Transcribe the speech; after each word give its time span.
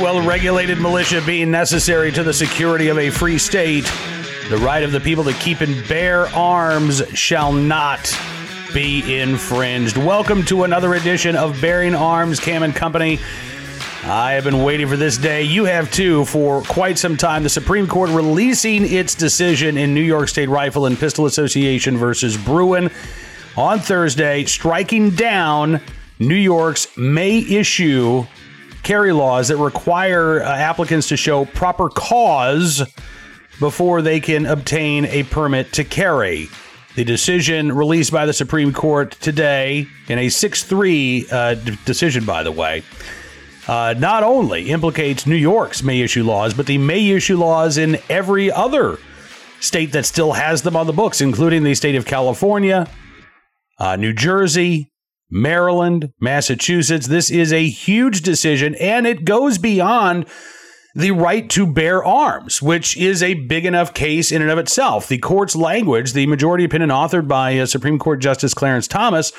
well 0.00 0.24
regulated 0.24 0.78
militia 0.78 1.20
being 1.26 1.50
necessary 1.50 2.12
to 2.12 2.22
the 2.22 2.32
security 2.32 2.88
of 2.88 2.98
a 2.98 3.10
free 3.10 3.36
state, 3.36 3.84
the 4.48 4.56
right 4.58 4.84
of 4.84 4.92
the 4.92 5.00
people 5.00 5.24
to 5.24 5.32
keep 5.34 5.60
and 5.60 5.86
bear 5.88 6.28
arms 6.28 7.02
shall 7.18 7.52
not 7.52 8.16
be 8.72 9.20
infringed. 9.20 9.96
Welcome 9.96 10.44
to 10.44 10.62
another 10.62 10.94
edition 10.94 11.34
of 11.34 11.60
Bearing 11.60 11.96
Arms 11.96 12.38
Cam 12.38 12.62
and 12.62 12.74
Company. 12.74 13.18
I 14.04 14.32
have 14.32 14.44
been 14.44 14.62
waiting 14.62 14.86
for 14.86 14.96
this 14.96 15.18
day. 15.18 15.42
You 15.42 15.64
have 15.64 15.90
too 15.90 16.24
for 16.26 16.62
quite 16.62 16.96
some 16.96 17.16
time. 17.16 17.42
The 17.42 17.48
Supreme 17.48 17.88
Court 17.88 18.10
releasing 18.10 18.84
its 18.84 19.16
decision 19.16 19.76
in 19.76 19.94
New 19.94 20.00
York 20.00 20.28
State 20.28 20.48
Rifle 20.48 20.86
and 20.86 20.96
Pistol 20.96 21.26
Association 21.26 21.96
versus 21.96 22.36
Bruen 22.36 22.90
on 23.56 23.80
Thursday, 23.80 24.44
striking 24.44 25.10
down 25.10 25.80
New 26.20 26.36
York's 26.36 26.96
May 26.96 27.38
issue 27.38 28.24
carry 28.88 29.12
laws 29.12 29.48
that 29.48 29.58
require 29.58 30.42
uh, 30.42 30.56
applicants 30.56 31.08
to 31.08 31.16
show 31.16 31.44
proper 31.44 31.90
cause 31.90 32.82
before 33.60 34.00
they 34.00 34.18
can 34.18 34.46
obtain 34.46 35.04
a 35.04 35.22
permit 35.24 35.70
to 35.74 35.84
carry. 35.84 36.48
The 36.96 37.04
decision 37.04 37.70
released 37.70 38.10
by 38.10 38.24
the 38.24 38.32
Supreme 38.32 38.72
Court 38.72 39.10
today 39.20 39.86
in 40.08 40.18
a 40.18 40.30
6 40.30 40.64
3 40.64 41.26
uh, 41.30 41.54
d- 41.56 41.78
decision, 41.84 42.24
by 42.24 42.42
the 42.42 42.50
way, 42.50 42.82
uh, 43.66 43.94
not 43.98 44.22
only 44.22 44.70
implicates 44.70 45.26
New 45.26 45.36
York's 45.36 45.82
May 45.82 46.00
issue 46.00 46.24
laws, 46.24 46.54
but 46.54 46.64
the 46.64 46.78
May 46.78 47.10
issue 47.10 47.36
laws 47.36 47.76
in 47.76 47.98
every 48.08 48.50
other 48.50 48.96
state 49.60 49.92
that 49.92 50.06
still 50.06 50.32
has 50.32 50.62
them 50.62 50.76
on 50.76 50.86
the 50.86 50.94
books, 50.94 51.20
including 51.20 51.62
the 51.62 51.74
state 51.74 51.94
of 51.94 52.06
California, 52.06 52.88
uh, 53.78 53.96
New 53.96 54.14
Jersey, 54.14 54.90
Maryland, 55.30 56.12
Massachusetts. 56.20 57.06
This 57.06 57.30
is 57.30 57.52
a 57.52 57.68
huge 57.68 58.22
decision, 58.22 58.74
and 58.76 59.06
it 59.06 59.24
goes 59.24 59.58
beyond 59.58 60.26
the 60.94 61.10
right 61.10 61.48
to 61.50 61.66
bear 61.66 62.04
arms, 62.04 62.60
which 62.62 62.96
is 62.96 63.22
a 63.22 63.34
big 63.34 63.64
enough 63.64 63.94
case 63.94 64.32
in 64.32 64.42
and 64.42 64.50
of 64.50 64.58
itself. 64.58 65.06
The 65.06 65.18
court's 65.18 65.54
language, 65.54 66.12
the 66.12 66.26
majority 66.26 66.64
opinion 66.64 66.90
authored 66.90 67.28
by 67.28 67.58
uh, 67.58 67.66
Supreme 67.66 67.98
Court 67.98 68.20
Justice 68.20 68.54
Clarence 68.54 68.88
Thomas, 68.88 69.32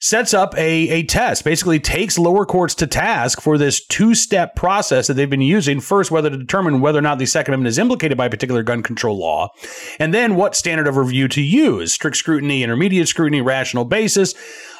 sets 0.00 0.32
up 0.32 0.56
a, 0.56 0.88
a 0.88 1.02
test, 1.04 1.44
basically 1.44 1.78
takes 1.78 2.18
lower 2.18 2.46
courts 2.46 2.74
to 2.74 2.86
task 2.86 3.40
for 3.40 3.58
this 3.58 3.84
two 3.84 4.14
step 4.14 4.56
process 4.56 5.06
that 5.06 5.14
they've 5.14 5.30
been 5.30 5.42
using. 5.42 5.78
First, 5.78 6.10
whether 6.10 6.30
to 6.30 6.38
determine 6.38 6.80
whether 6.80 6.98
or 6.98 7.02
not 7.02 7.18
the 7.18 7.26
Second 7.26 7.54
Amendment 7.54 7.68
is 7.68 7.78
implicated 7.78 8.16
by 8.16 8.26
a 8.26 8.30
particular 8.30 8.62
gun 8.62 8.82
control 8.82 9.18
law, 9.18 9.50
and 9.98 10.12
then 10.14 10.36
what 10.36 10.56
standard 10.56 10.88
of 10.88 10.96
review 10.96 11.28
to 11.28 11.42
use 11.42 11.92
strict 11.92 12.16
scrutiny, 12.16 12.62
intermediate 12.62 13.08
scrutiny, 13.08 13.42
rational 13.42 13.84
basis. 13.84 14.34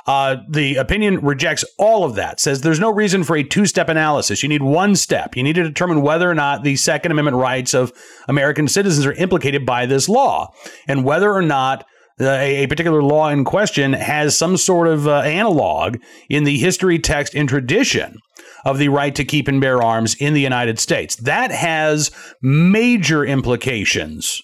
Uh, 0.06 0.36
the 0.48 0.76
opinion 0.76 1.20
rejects 1.20 1.62
all 1.76 2.04
of 2.04 2.14
that, 2.14 2.40
says 2.40 2.62
there's 2.62 2.80
no 2.80 2.90
reason 2.90 3.22
for 3.22 3.36
a 3.36 3.44
two 3.44 3.66
step 3.66 3.90
analysis. 3.90 4.42
You 4.42 4.48
need 4.48 4.62
one 4.62 4.96
step. 4.96 5.36
You 5.36 5.42
need 5.42 5.56
to 5.56 5.62
determine 5.62 6.00
whether 6.00 6.28
or 6.28 6.34
not 6.34 6.64
the 6.64 6.76
Second 6.76 7.12
Amendment 7.12 7.36
rights 7.36 7.74
of 7.74 7.92
American 8.26 8.66
citizens 8.66 9.04
are 9.04 9.12
implicated 9.12 9.66
by 9.66 9.84
this 9.84 10.08
law 10.08 10.54
and 10.88 11.04
whether 11.04 11.30
or 11.30 11.42
not 11.42 11.84
a, 12.18 12.66
particular 12.66 13.02
law 13.02 13.28
in 13.28 13.44
question 13.44 13.92
has 13.92 14.36
some 14.36 14.56
sort 14.56 14.88
of 14.88 15.06
uh, 15.06 15.20
analog 15.20 15.98
in 16.28 16.44
the 16.44 16.58
history, 16.58 16.98
text, 16.98 17.34
and 17.34 17.48
tradition 17.48 18.16
of 18.64 18.78
the 18.78 18.88
right 18.88 19.14
to 19.14 19.24
keep 19.24 19.48
and 19.48 19.60
bear 19.60 19.82
arms 19.82 20.14
in 20.16 20.34
the 20.34 20.40
United 20.40 20.78
States. 20.78 21.16
That 21.16 21.50
has 21.50 22.10
major 22.42 23.24
implications 23.24 24.42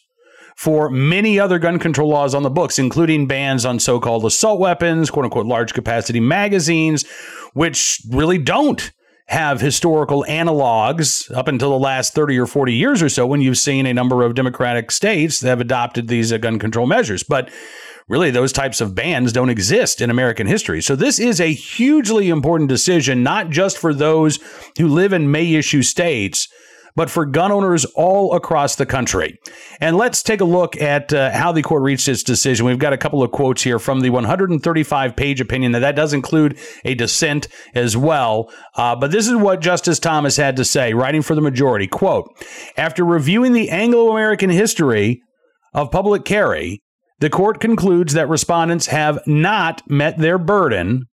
for 0.56 0.88
many 0.88 1.38
other 1.38 1.58
gun 1.58 1.78
control 1.78 2.08
laws 2.08 2.34
on 2.34 2.42
the 2.42 2.50
books, 2.50 2.78
including 2.78 3.26
bans 3.26 3.66
on 3.66 3.78
so 3.78 4.00
called 4.00 4.24
assault 4.24 4.58
weapons, 4.58 5.10
quote 5.10 5.26
unquote, 5.26 5.46
large 5.46 5.74
capacity 5.74 6.20
magazines, 6.20 7.04
which 7.52 8.00
really 8.10 8.38
don't 8.38 8.90
have 9.28 9.60
historical 9.60 10.24
analogs 10.28 11.34
up 11.36 11.48
until 11.48 11.70
the 11.70 11.78
last 11.78 12.14
30 12.14 12.38
or 12.38 12.46
40 12.46 12.72
years 12.72 13.02
or 13.02 13.08
so 13.08 13.26
when 13.26 13.40
you've 13.40 13.58
seen 13.58 13.84
a 13.84 13.94
number 13.94 14.22
of 14.22 14.34
democratic 14.34 14.90
states 14.90 15.40
that 15.40 15.48
have 15.48 15.60
adopted 15.60 16.06
these 16.06 16.32
uh, 16.32 16.38
gun 16.38 16.58
control 16.58 16.86
measures. 16.86 17.24
But 17.24 17.50
really, 18.08 18.30
those 18.30 18.52
types 18.52 18.80
of 18.80 18.94
bans 18.94 19.32
don't 19.32 19.50
exist 19.50 20.00
in 20.00 20.10
American 20.10 20.46
history. 20.46 20.80
So 20.80 20.94
this 20.94 21.18
is 21.18 21.40
a 21.40 21.52
hugely 21.52 22.28
important 22.28 22.68
decision, 22.68 23.24
not 23.24 23.50
just 23.50 23.78
for 23.78 23.92
those 23.92 24.38
who 24.78 24.86
live 24.86 25.12
in 25.12 25.30
May 25.30 25.54
issue 25.54 25.82
states 25.82 26.48
but 26.96 27.10
for 27.10 27.24
gun 27.24 27.52
owners 27.52 27.84
all 27.94 28.34
across 28.34 28.74
the 28.74 28.86
country. 28.86 29.38
And 29.80 29.96
let's 29.96 30.22
take 30.22 30.40
a 30.40 30.44
look 30.44 30.80
at 30.80 31.12
uh, 31.12 31.30
how 31.30 31.52
the 31.52 31.62
court 31.62 31.82
reached 31.82 32.08
its 32.08 32.22
decision. 32.22 32.66
We've 32.66 32.78
got 32.78 32.92
a 32.92 32.98
couple 32.98 33.22
of 33.22 33.30
quotes 33.30 33.62
here 33.62 33.78
from 33.78 34.00
the 34.00 34.10
135 34.10 35.14
page 35.14 35.40
opinion. 35.40 35.72
Now, 35.72 35.80
that 35.80 35.94
does 35.94 36.12
include 36.12 36.58
a 36.84 36.94
dissent 36.94 37.48
as 37.74 37.96
well. 37.96 38.50
Uh, 38.74 38.96
but 38.96 39.12
this 39.12 39.28
is 39.28 39.36
what 39.36 39.60
Justice 39.60 39.98
Thomas 39.98 40.36
had 40.36 40.56
to 40.56 40.64
say, 40.64 40.94
writing 40.94 41.22
for 41.22 41.34
the 41.34 41.40
majority. 41.40 41.86
Quote 41.86 42.28
After 42.76 43.04
reviewing 43.04 43.52
the 43.52 43.70
Anglo 43.70 44.10
American 44.10 44.50
history 44.50 45.22
of 45.74 45.90
public 45.90 46.24
carry, 46.24 46.82
the 47.18 47.30
court 47.30 47.60
concludes 47.60 48.14
that 48.14 48.28
respondents 48.28 48.86
have 48.86 49.18
not 49.26 49.82
met 49.88 50.18
their 50.18 50.38
burden 50.38 51.06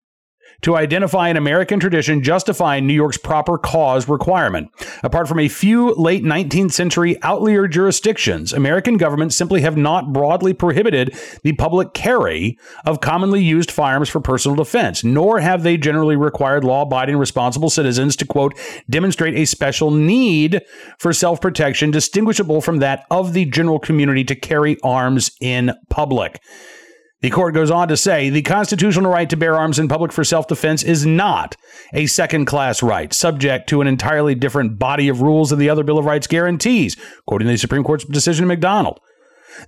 to 0.63 0.77
identify 0.77 1.29
an 1.29 1.37
American 1.37 1.81
tradition 1.81 2.23
justifying 2.23 2.87
New 2.87 2.95
York's 2.95 3.19
proper 3.19 3.59
cause 3.59 4.09
requirement. 4.09 4.71
Apart 5.03 5.29
from 5.29 5.39
a 5.39 5.49
few 5.49 5.93
late 5.95 6.23
19th 6.23 6.73
century 6.73 7.21
outlier 7.23 7.67
jurisdictions, 7.67 8.53
American 8.53 8.97
governments 8.97 9.37
simply 9.37 9.61
have 9.61 9.77
not 9.77 10.13
broadly 10.13 10.55
prohibited 10.55 11.17
the 11.43 11.53
public 11.55 11.93
carry 11.95 12.59
of 12.85 13.01
commonly 13.01 13.43
used 13.43 13.71
firearms 13.71 14.09
for 14.09 14.21
personal 14.21 14.57
defense, 14.57 15.03
nor 15.03 15.41
have 15.41 15.63
they 15.63 15.77
generally 15.77 16.17
required 16.17 16.65
law 16.65 16.83
abiding 16.83 17.17
responsible 17.17 17.71
citizens 17.71 18.15
to, 18.17 18.27
quote, 18.27 18.57
demonstrate 18.89 19.35
a 19.35 19.45
special 19.45 19.91
need 19.91 20.63
for 20.99 21.13
self 21.13 21.41
protection 21.41 21.91
distinguishable 21.91 22.61
from 22.61 22.79
that 22.79 23.05
of 23.11 23.33
the 23.33 23.45
general 23.47 23.79
community 23.79 24.25
to 24.25 24.37
carry 24.37 24.79
arms 24.83 25.33
in 25.41 25.73
public. 25.91 26.41
The 27.23 27.31
court 27.31 27.55
goes 27.55 27.71
on 27.71 27.87
to 27.87 27.97
say 27.97 28.31
the 28.31 28.43
constitutional 28.43 29.11
right 29.11 29.31
to 29.31 29.37
bear 29.37 29.57
arms 29.57 29.79
in 29.79 29.87
public 29.87 30.13
for 30.13 30.25
self 30.25 30.49
defense 30.49 30.83
is 30.83 31.07
not 31.07 31.57
a 31.95 32.07
second 32.07 32.47
class 32.47 32.83
right, 32.83 33.15
subject 33.15 33.69
to 33.69 33.81
an 33.81 33.87
entirely 33.87 34.35
different 34.35 34.79
body 34.79 35.09
of 35.09 35.23
rules 35.23 35.51
than 35.51 35.61
the 35.61 35.71
other 35.71 35.85
Bill 35.85 35.99
of 35.99 36.05
Rights 36.05 36.27
guarantees, 36.27 36.97
quoting 37.27 37.47
the 37.47 37.57
Supreme 37.57 37.85
Court's 37.85 38.05
decision 38.05 38.45
in 38.45 38.49
McDonald. 38.49 38.99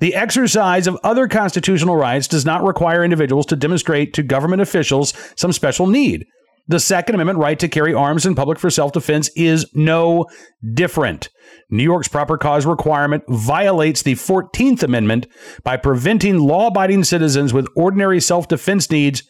The 0.01 0.17
exercise 0.17 0.89
of 0.89 0.99
other 1.05 1.29
constitutional 1.29 1.95
rights 1.95 2.27
does 2.27 2.45
not 2.45 2.65
require 2.65 3.05
individuals 3.05 3.47
to 3.47 3.57
demonstrate 3.57 4.15
to 4.15 4.23
government 4.25 4.63
officials 4.63 5.15
some 5.37 5.53
special 5.53 5.87
need. 5.87 6.27
The 6.67 6.81
Second 6.81 7.15
Amendment 7.15 7.39
right 7.39 7.59
to 7.59 7.69
carry 7.69 7.93
arms 7.93 8.25
in 8.25 8.35
public 8.35 8.59
for 8.59 8.71
self 8.71 8.93
defense 8.93 9.29
is 9.37 9.67
no 9.75 10.27
different. 10.73 11.29
New 11.71 11.83
York's 11.83 12.09
proper 12.09 12.39
cause 12.39 12.65
requirement 12.65 13.23
violates 13.29 14.03
the 14.03 14.15
14th 14.15 14.83
Amendment 14.83 15.27
by 15.63 15.77
preventing 15.77 16.39
law 16.39 16.69
abiding 16.69 17.05
citizens 17.05 17.53
with 17.53 17.69
ordinary 17.77 18.21
self 18.21 18.49
defense 18.49 18.91
needs 18.91 19.23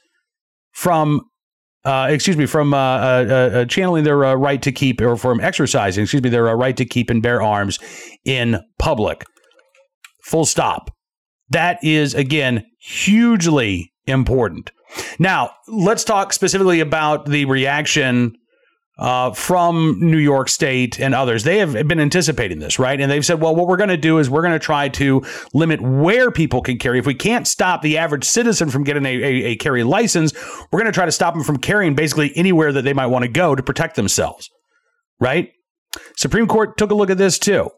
from. 0.72 1.22
Uh, 1.84 2.08
excuse 2.08 2.38
me, 2.38 2.46
from 2.46 2.72
uh, 2.72 2.78
uh, 2.78 2.80
uh 2.80 3.64
channeling 3.66 4.04
their 4.04 4.24
uh, 4.24 4.34
right 4.34 4.62
to 4.62 4.72
keep, 4.72 5.02
or 5.02 5.18
from 5.18 5.38
exercising, 5.40 6.04
excuse 6.04 6.22
me, 6.22 6.30
their 6.30 6.48
uh, 6.48 6.54
right 6.54 6.78
to 6.78 6.86
keep 6.86 7.10
and 7.10 7.22
bear 7.22 7.42
arms 7.42 7.78
in 8.24 8.58
public. 8.78 9.22
Full 10.22 10.46
stop. 10.46 10.90
That 11.50 11.78
is, 11.84 12.14
again, 12.14 12.64
hugely 12.78 13.92
important. 14.06 14.70
Now, 15.18 15.52
let's 15.68 16.04
talk 16.04 16.32
specifically 16.32 16.80
about 16.80 17.26
the 17.26 17.44
reaction 17.44 18.36
uh, 18.98 19.32
from 19.32 19.98
New 20.00 20.18
York 20.18 20.48
State 20.48 21.00
and 21.00 21.14
others. 21.14 21.42
They 21.42 21.58
have 21.58 21.72
been 21.72 21.98
anticipating 21.98 22.60
this, 22.60 22.78
right? 22.78 23.00
And 23.00 23.10
they've 23.10 23.24
said, 23.24 23.40
well, 23.40 23.54
what 23.56 23.66
we're 23.66 23.76
going 23.76 23.88
to 23.88 23.96
do 23.96 24.18
is 24.18 24.30
we're 24.30 24.42
going 24.42 24.52
to 24.52 24.64
try 24.64 24.88
to 24.90 25.22
limit 25.52 25.80
where 25.80 26.30
people 26.30 26.62
can 26.62 26.78
carry. 26.78 26.98
If 26.98 27.06
we 27.06 27.14
can't 27.14 27.48
stop 27.48 27.82
the 27.82 27.98
average 27.98 28.24
citizen 28.24 28.70
from 28.70 28.84
getting 28.84 29.04
a, 29.04 29.08
a, 29.08 29.44
a 29.46 29.56
carry 29.56 29.82
license, 29.82 30.32
we're 30.70 30.78
going 30.78 30.92
to 30.92 30.92
try 30.92 31.06
to 31.06 31.12
stop 31.12 31.34
them 31.34 31.42
from 31.42 31.58
carrying 31.58 31.94
basically 31.94 32.36
anywhere 32.36 32.72
that 32.72 32.82
they 32.82 32.92
might 32.92 33.06
want 33.06 33.24
to 33.24 33.30
go 33.30 33.54
to 33.54 33.62
protect 33.62 33.96
themselves, 33.96 34.48
right? 35.18 35.50
Supreme 36.16 36.46
Court 36.46 36.76
took 36.76 36.90
a 36.90 36.94
look 36.94 37.10
at 37.10 37.18
this 37.18 37.38
too 37.38 37.70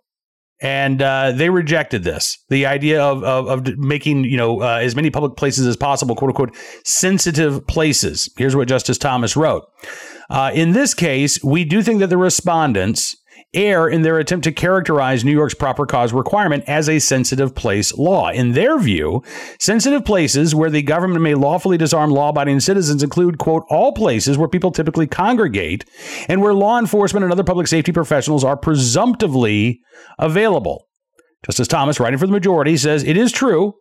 and 0.61 1.03
uh, 1.03 1.33
they 1.33 1.51
rejected 1.51 2.05
this. 2.05 2.39
The 2.49 2.67
idea 2.67 3.03
of, 3.03 3.23
of, 3.25 3.67
of 3.67 3.79
making 3.79 4.25
you 4.25 4.37
know 4.37 4.63
uh, 4.63 4.79
as 4.83 4.97
many 4.97 5.11
public 5.11 5.37
places 5.37 5.67
as 5.67 5.77
possible, 5.77 6.15
quote 6.15 6.31
unquote, 6.31 6.57
sensitive 6.85 7.67
places. 7.67 8.29
Here's 8.37 8.57
what 8.57 8.69
Justice 8.69 8.99
Thomas 8.99 9.37
wrote. 9.37 9.71
Uh, 10.29 10.51
in 10.55 10.73
this 10.73 10.95
case, 10.95 11.43
we 11.45 11.65
do 11.65 11.83
think 11.83 12.01
that 12.01 12.09
the 12.09 12.17
respondents 12.17 13.17
err 13.55 13.89
in 13.89 14.03
their 14.03 14.19
attempt 14.19 14.45
to 14.45 14.53
characterize 14.53 15.25
New 15.25 15.33
York's 15.33 15.55
proper 15.55 15.87
cause 15.87 16.13
requirement 16.13 16.65
as 16.67 16.89
a 16.89 16.99
sensitive 16.99 17.55
place 17.55 17.95
law. 17.95 18.31
In 18.31 18.53
their 18.53 18.79
view, 18.79 19.23
sensitive 19.59 20.05
places 20.05 20.55
where 20.55 20.71
the 20.71 20.83
government 20.83 21.23
may 21.23 21.35
lawfully 21.35 21.79
disarm 21.79 22.11
law 22.11 22.31
abiding 22.31 22.61
citizens 22.61 23.03
include, 23.03 23.39
quote, 23.39 23.65
all 23.71 23.93
places 23.93 24.37
where 24.37 24.49
people 24.49 24.71
typically 24.71 25.07
congregate 25.07 25.85
and 26.29 26.43
where 26.43 26.55
law 26.55 26.79
enforcement 26.79 27.25
and 27.25 27.33
other 27.33 27.45
public 27.45 27.67
safety 27.67 27.93
professionals 27.93 28.45
are 28.45 28.57
presumptively 28.57 29.81
available. 30.19 30.87
Justice 31.45 31.69
Thomas, 31.69 32.01
writing 32.01 32.19
for 32.19 32.27
the 32.27 32.33
majority, 32.33 32.77
says 32.77 33.05
it 33.05 33.17
is 33.17 33.31
true 33.33 33.75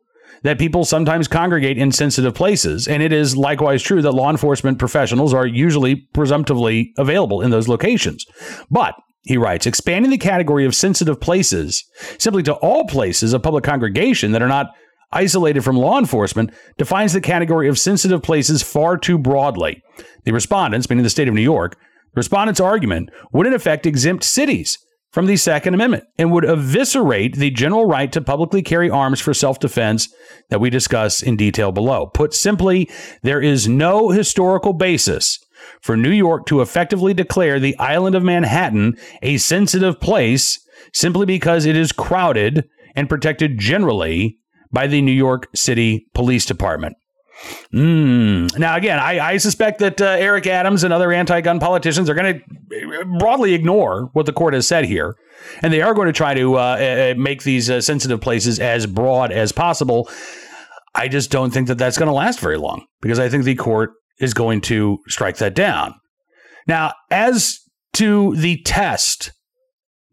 that 0.44 0.60
people 0.60 0.86
sometimes 0.86 1.28
congregate 1.28 1.78
in 1.78 1.92
sensitive 1.92 2.36
places. 2.36 2.88
And 2.88 3.02
it 3.02 3.12
is 3.12 3.36
likewise 3.36 3.82
true 3.82 4.02
that 4.02 4.12
law 4.12 4.30
enforcement 4.30 4.78
professionals 4.80 5.34
are 5.34 5.48
usually 5.48 6.08
presumptively 6.14 6.94
available 6.98 7.42
in 7.42 7.52
those 7.52 7.68
locations. 7.68 8.26
But 8.70 8.94
he 9.26 9.38
writes, 9.38 9.66
expanding 9.66 10.12
the 10.12 10.18
category 10.18 10.66
of 10.66 10.76
sensitive 10.76 11.20
places 11.20 11.84
simply 12.20 12.44
to 12.44 12.54
all 12.56 12.86
places 12.86 13.34
of 13.34 13.44
public 13.44 13.64
congregation 13.64 14.32
that 14.32 14.42
are 14.42 14.48
not 14.48 14.68
isolated 15.12 15.64
from 15.64 15.78
law 15.78 15.98
enforcement 15.98 16.52
defines 16.78 17.14
the 17.14 17.22
category 17.22 17.68
of 17.68 17.80
sensitive 17.80 18.22
places 18.22 18.62
far 18.62 18.98
too 18.98 19.18
broadly. 19.18 19.82
The 20.26 20.34
respondents, 20.34 20.90
meaning 20.90 21.04
the 21.04 21.10
state 21.10 21.28
of 21.28 21.34
New 21.34 21.42
York, 21.42 21.76
the 22.14 22.20
respondents' 22.20 22.60
argument 22.60 23.10
would 23.34 23.48
in 23.48 23.54
effect 23.54 23.86
exempt 23.86 24.24
cities 24.24 24.78
from 25.12 25.26
the 25.26 25.38
Second 25.38 25.74
Amendment 25.74 26.04
and 26.18 26.32
would 26.32 26.44
eviscerate 26.44 27.38
the 27.38 27.50
general 27.50 27.86
right 27.86 28.12
to 28.12 28.22
publicly 28.22 28.62
carry 28.62 28.90
arms 28.90 29.22
for 29.22 29.34
self 29.34 29.60
defense 29.60 30.14
that 30.50 30.60
we 30.60 30.70
discuss 30.70 31.24
in 31.24 31.38
detail 31.38 31.72
below. 31.72 32.08
Put 32.08 32.34
simply, 32.34 32.90
there 33.24 33.42
is 33.42 33.68
no 33.68 34.10
historical 34.10 34.74
basis 34.74 35.40
for 35.82 35.96
New 35.98 36.12
York 36.12 36.46
to 36.48 36.62
effectively 36.62 37.14
declare 37.14 37.60
the 37.60 37.78
island 37.78 38.16
of 38.16 38.24
Manhattan 38.24 38.98
a 39.22 39.38
sensitive 39.38 40.00
place 40.00 40.60
simply 40.94 41.26
because 41.26 41.66
it 41.66 41.76
is 41.76 41.92
crowded 41.92 42.68
and 42.96 43.10
protected 43.10 43.60
generally 43.60 44.38
by 44.72 44.88
the 44.88 45.02
New 45.02 45.12
York 45.12 45.48
City 45.56 46.06
Police 46.14 46.46
Department. 46.46 46.96
Mm. 47.74 48.58
Now, 48.58 48.76
again, 48.76 48.98
I, 49.00 49.20
I 49.20 49.38
suspect 49.38 49.80
that 49.80 50.00
uh, 50.00 50.06
Eric 50.06 50.48
Adams 50.48 50.84
and 50.84 50.94
other 50.94 51.12
anti 51.12 51.42
gun 51.42 51.60
politicians 51.60 52.10
are 52.10 52.14
going 52.14 52.40
to 52.40 53.06
broadly 53.20 53.54
ignore 53.54 54.10
what 54.14 54.26
the 54.26 54.34
court 54.34 54.54
has 54.54 54.68
said 54.68 54.86
here. 54.86 55.16
And 55.62 55.72
they 55.72 55.82
are 55.82 55.94
going 55.94 56.08
to 56.08 56.14
try 56.14 56.34
to 56.34 56.56
uh, 56.56 56.60
uh, 56.60 57.14
make 57.18 57.44
these 57.44 57.70
uh, 57.70 57.82
sensitive 57.82 58.22
places 58.22 58.60
as 58.60 58.86
broad 58.86 59.32
as 59.32 59.52
possible. 59.52 60.10
I 60.96 61.10
just 61.10 61.30
don't 61.30 61.52
think 61.52 61.68
that 61.68 61.78
that's 61.78 61.98
going 61.98 62.08
to 62.08 62.14
last 62.14 62.40
very 62.40 62.58
long 62.58 62.86
because 63.02 63.20
I 63.20 63.28
think 63.28 63.44
the 63.44 63.56
court 63.56 63.92
is 64.20 64.34
going 64.34 64.62
to 64.62 65.00
strike 65.08 65.38
that 65.38 65.56
down. 65.56 65.96
Now, 66.68 66.94
as 67.12 67.60
to 67.94 68.36
the 68.36 68.62
test 68.64 69.32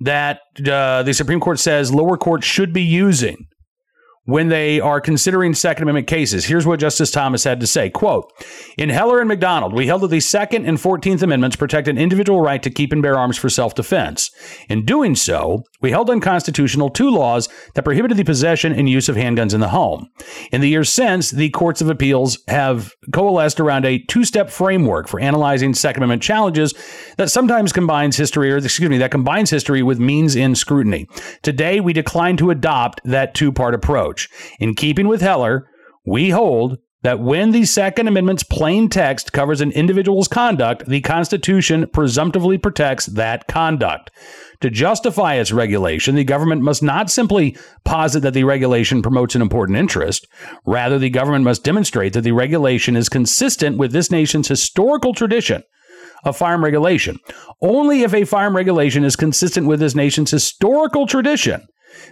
that 0.00 0.40
uh, 0.66 1.02
the 1.02 1.14
Supreme 1.14 1.40
Court 1.40 1.58
says 1.58 1.93
lower 1.93 2.16
courts 2.16 2.46
should 2.46 2.72
be 2.72 2.82
using 2.82 3.46
when 4.24 4.48
they 4.48 4.78
are 4.78 5.00
considering 5.00 5.52
Second 5.52 5.82
Amendment 5.82 6.06
cases. 6.06 6.44
Here's 6.44 6.66
what 6.66 6.78
Justice 6.78 7.10
Thomas 7.10 7.42
had 7.42 7.58
to 7.60 7.66
say. 7.66 7.90
Quote, 7.90 8.32
in 8.78 8.88
Heller 8.88 9.19
and 9.19 9.28
McDonald, 9.28 9.72
we 9.72 9.88
held 9.88 10.02
that 10.02 10.08
the 10.08 10.20
Second 10.20 10.64
and 10.64 10.80
Fourteenth 10.80 11.22
Amendments 11.22 11.56
protect 11.56 11.88
an 11.88 11.98
individual 11.98 12.40
right 12.40 12.62
to 12.62 12.70
keep 12.70 12.92
and 12.92 13.02
bear 13.02 13.19
arms 13.19 13.36
for 13.36 13.48
self-defense. 13.48 14.30
In 14.69 14.84
doing 14.84 15.16
so, 15.16 15.64
we 15.80 15.90
held 15.90 16.08
unconstitutional 16.08 16.88
two 16.88 17.10
laws 17.10 17.48
that 17.74 17.82
prohibited 17.82 18.16
the 18.16 18.24
possession 18.24 18.72
and 18.72 18.88
use 18.88 19.08
of 19.08 19.16
handguns 19.16 19.54
in 19.54 19.60
the 19.60 19.70
home. 19.70 20.08
In 20.52 20.60
the 20.60 20.69
years 20.69 20.88
since, 20.88 21.32
the 21.32 21.50
courts 21.50 21.80
of 21.80 21.90
appeals 21.90 22.38
have 22.46 22.92
coalesced 23.12 23.58
around 23.58 23.84
a 23.84 23.98
two-step 23.98 24.50
framework 24.50 25.08
for 25.08 25.19
analyzing 25.19 25.74
Second 25.74 26.04
Amendment 26.04 26.22
challenges 26.22 26.74
that 27.16 27.30
sometimes 27.30 27.72
combines 27.72 28.16
history, 28.16 28.52
or 28.52 28.58
excuse 28.58 28.88
me, 28.88 28.98
that 28.98 29.10
combines 29.10 29.50
history 29.50 29.82
with 29.82 29.98
means-end 29.98 30.56
scrutiny. 30.56 31.08
Today, 31.42 31.80
we 31.80 31.92
decline 31.92 32.36
to 32.36 32.50
adopt 32.50 33.00
that 33.04 33.34
two-part 33.34 33.74
approach 33.74 34.12
approach. 34.12 34.29
In 34.59 34.75
keeping 34.75 35.09
with 35.09 35.20
Heller, 35.20 35.69
we 36.05 36.31
hold 36.31 36.79
that 37.03 37.19
when 37.19 37.50
the 37.50 37.64
Second 37.64 38.06
Amendment's 38.06 38.44
plain 38.44 38.88
text 38.88 39.32
covers 39.32 39.61
an 39.61 39.73
individual's 39.73 40.29
conduct, 40.29 40.87
the 40.87 41.00
Constitution 41.00 41.88
presumptively 41.93 42.59
protects 42.59 43.06
that 43.06 43.49
conduct. 43.49 44.11
To 44.61 44.70
justify 44.70 45.35
its 45.35 45.50
regulation, 45.50 46.14
the 46.14 46.23
government 46.23 46.62
must 46.62 46.81
not 46.81 47.11
simply 47.11 47.56
posit 47.85 48.20
that 48.20 48.35
the 48.35 48.44
regulation 48.44 49.03
promotes 49.03 49.35
an 49.35 49.43
important 49.43 49.79
interest. 49.79 50.29
Rather, 50.65 51.00
the 51.00 51.11
government 51.11 51.44
must 51.44 51.65
demonstrate 51.65 52.12
that 52.12 52.20
the 52.20 52.31
regulation 52.31 52.94
is 52.94 53.08
consistent 53.08 53.79
with 53.79 53.91
this 53.91 54.12
nation's 54.12 54.47
historical 54.47 55.12
tradition 55.12 55.65
of 56.23 56.37
firearm 56.37 56.62
regulation. 56.62 57.19
Only 57.61 58.03
if 58.03 58.15
a 58.15 58.25
firearm 58.25 58.55
regulation 58.55 59.03
is 59.03 59.17
consistent 59.17 59.67
with 59.67 59.81
this 59.81 59.97
nation's 59.97 60.31
historical 60.31 61.08
tradition 61.08 61.67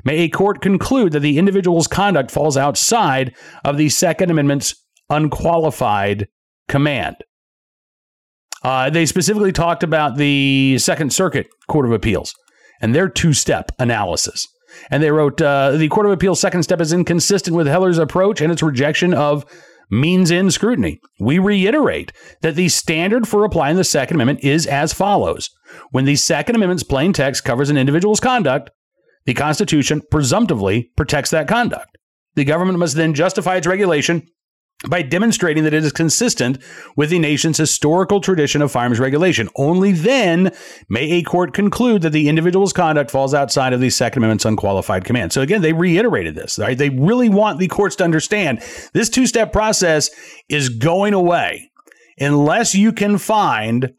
may 0.04 0.18
a 0.18 0.28
court 0.28 0.60
conclude 0.60 1.12
that 1.12 1.20
the 1.20 1.38
individual's 1.38 1.86
conduct 1.86 2.30
falls 2.30 2.56
outside 2.56 3.34
of 3.64 3.76
the 3.76 3.88
Second 3.88 4.30
Amendment's 4.30 4.74
unqualified 5.08 6.28
command. 6.68 7.16
Uh, 8.62 8.90
they 8.90 9.06
specifically 9.06 9.52
talked 9.52 9.82
about 9.82 10.16
the 10.16 10.76
Second 10.78 11.12
Circuit 11.12 11.48
Court 11.68 11.86
of 11.86 11.92
Appeals 11.92 12.34
and 12.80 12.94
their 12.94 13.08
two 13.08 13.32
step 13.32 13.72
analysis. 13.78 14.46
And 14.90 15.02
they 15.02 15.10
wrote 15.10 15.40
uh, 15.40 15.72
the 15.72 15.88
Court 15.88 16.06
of 16.06 16.12
Appeals' 16.12 16.40
second 16.40 16.62
step 16.62 16.80
is 16.80 16.92
inconsistent 16.92 17.56
with 17.56 17.66
Heller's 17.66 17.98
approach 17.98 18.40
and 18.40 18.52
its 18.52 18.62
rejection 18.62 19.12
of 19.12 19.44
means-end 19.90 20.52
scrutiny. 20.52 21.00
We 21.18 21.38
reiterate 21.38 22.12
that 22.42 22.54
the 22.54 22.68
standard 22.68 23.26
for 23.26 23.44
applying 23.44 23.76
the 23.76 23.84
Second 23.84 24.16
Amendment 24.16 24.44
is 24.44 24.66
as 24.66 24.92
follows. 24.92 25.50
When 25.90 26.04
the 26.04 26.16
Second 26.16 26.54
Amendment's 26.54 26.84
plain 26.84 27.12
text 27.12 27.44
covers 27.44 27.70
an 27.70 27.76
individual's 27.76 28.20
conduct, 28.20 28.70
the 29.26 29.34
Constitution 29.34 30.02
presumptively 30.10 30.90
protects 30.96 31.30
that 31.30 31.48
conduct. 31.48 31.98
The 32.34 32.44
government 32.44 32.78
must 32.78 32.96
then 32.96 33.14
justify 33.14 33.56
its 33.56 33.66
regulation 33.66 34.26
by 34.88 35.02
demonstrating 35.02 35.64
that 35.64 35.74
it 35.74 35.84
is 35.84 35.92
consistent 35.92 36.56
with 36.96 37.10
the 37.10 37.18
nation's 37.18 37.58
historical 37.58 38.20
tradition 38.20 38.62
of 38.62 38.72
firearms 38.72 38.98
regulation. 38.98 39.48
Only 39.56 39.92
then 39.92 40.54
may 40.88 41.10
a 41.12 41.22
court 41.22 41.52
conclude 41.52 42.00
that 42.02 42.10
the 42.10 42.28
individual's 42.30 42.72
conduct 42.72 43.10
falls 43.10 43.34
outside 43.34 43.74
of 43.74 43.80
the 43.80 43.90
Second 43.90 44.22
Amendment's 44.22 44.46
unqualified 44.46 45.04
command. 45.04 45.34
So 45.34 45.42
again, 45.42 45.60
they 45.60 45.74
reiterated 45.74 46.34
this. 46.34 46.58
Right? 46.58 46.78
They 46.78 46.88
really 46.88 47.28
want 47.28 47.58
the 47.58 47.68
courts 47.68 47.96
to 47.96 48.04
understand 48.04 48.62
this 48.94 49.10
two-step 49.10 49.52
process 49.52 50.08
is 50.48 50.70
going 50.70 51.12
away 51.12 51.70
unless 52.18 52.74
you 52.74 52.92
can 52.92 53.18
find, 53.18 53.92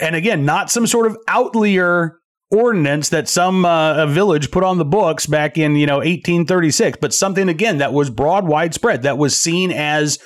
and 0.00 0.14
again, 0.14 0.44
not 0.44 0.70
some 0.70 0.86
sort 0.86 1.06
of 1.06 1.16
outlier 1.26 2.20
ordinance 2.50 3.08
that 3.08 3.28
some 3.28 3.64
uh, 3.64 4.06
village 4.06 4.50
put 4.50 4.62
on 4.62 4.78
the 4.78 4.84
books 4.84 5.26
back 5.26 5.58
in 5.58 5.74
you 5.74 5.86
know 5.86 5.96
1836 5.96 6.98
but 7.00 7.12
something 7.12 7.48
again 7.48 7.78
that 7.78 7.92
was 7.92 8.08
broad 8.08 8.46
widespread 8.46 9.02
that 9.02 9.18
was 9.18 9.38
seen 9.38 9.72
as 9.72 10.18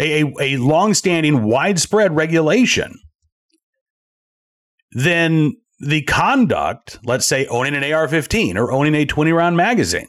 a, 0.00 0.22
a, 0.22 0.32
a 0.40 0.56
long-standing 0.58 1.42
widespread 1.42 2.14
regulation. 2.14 2.94
Then 4.92 5.56
the 5.80 6.02
conduct 6.02 6.98
let's 7.04 7.26
say 7.26 7.46
owning 7.46 7.74
an 7.74 7.92
ar-15 7.92 8.56
or 8.56 8.72
owning 8.72 8.94
a 8.94 9.04
20 9.04 9.32
round 9.32 9.56
magazine 9.56 10.08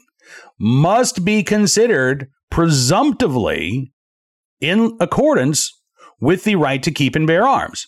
must 0.58 1.24
be 1.24 1.42
considered 1.42 2.28
presumptively 2.50 3.92
in 4.60 4.96
accordance 5.00 5.80
with 6.20 6.44
the 6.44 6.54
right 6.54 6.82
to 6.82 6.90
keep 6.90 7.16
and 7.16 7.26
bear 7.26 7.46
arms 7.46 7.86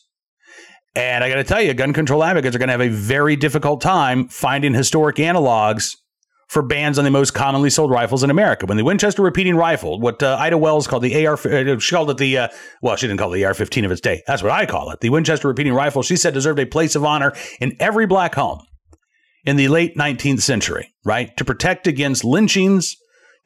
and 0.95 1.25
I 1.25 1.29
got 1.29 1.37
to 1.37 1.45
tell 1.45 1.61
you, 1.61 1.73
gun 1.75 1.93
control 1.93 2.23
advocates 2.23 2.55
are 2.55 2.59
going 2.59 2.69
to 2.69 2.73
have 2.73 2.81
a 2.81 2.89
very 2.89 3.37
difficult 3.37 3.81
time 3.81 4.29
finding 4.29 4.75
historic 4.75 5.17
analogs 5.17 5.97
for 6.49 6.61
bans 6.61 6.99
on 6.99 7.05
the 7.05 7.11
most 7.11 7.33
commonly 7.33 7.71
sold 7.71 7.91
rifles 7.91 8.23
in 8.23 8.31
America. 8.31 8.67
When 8.67 8.77
the 8.77 8.85
Winchester 8.85 9.23
repeating 9.23 9.57
rifle, 9.57 9.99
what 9.99 10.23
uh, 10.23 10.37
Ida 10.39 10.59
Wells 10.59 10.87
called 10.87 11.03
the 11.03 11.27
AR, 11.27 11.35
uh, 11.35 11.79
she 11.79 11.95
called 11.95 12.11
it 12.11 12.19
the, 12.19 12.37
uh, 12.37 12.49
well, 12.83 12.95
she 12.97 13.07
didn't 13.07 13.21
call 13.21 13.33
it 13.33 13.39
the 13.39 13.47
AR-15 13.47 13.87
of 13.87 13.91
its 13.91 14.03
day. 14.03 14.23
That's 14.27 14.43
what 14.43 14.53
I 14.53 14.67
call 14.67 14.91
it. 14.91 15.01
The 15.01 15.09
Winchester 15.09 15.49
repeating 15.49 15.73
rifle, 15.73 16.03
she 16.03 16.17
said 16.17 16.35
deserved 16.35 16.59
a 16.59 16.67
place 16.67 16.95
of 16.95 17.07
honor 17.07 17.33
in 17.59 17.75
every 17.81 18.07
black 18.07 18.35
home 18.35 18.61
in 19.47 19.57
the 19.57 19.69
late 19.69 19.97
19th 19.97 20.43
century, 20.43 20.93
right? 21.07 21.35
To 21.39 21.45
protect 21.45 21.87
against 21.87 22.23
lynchings, 22.23 22.97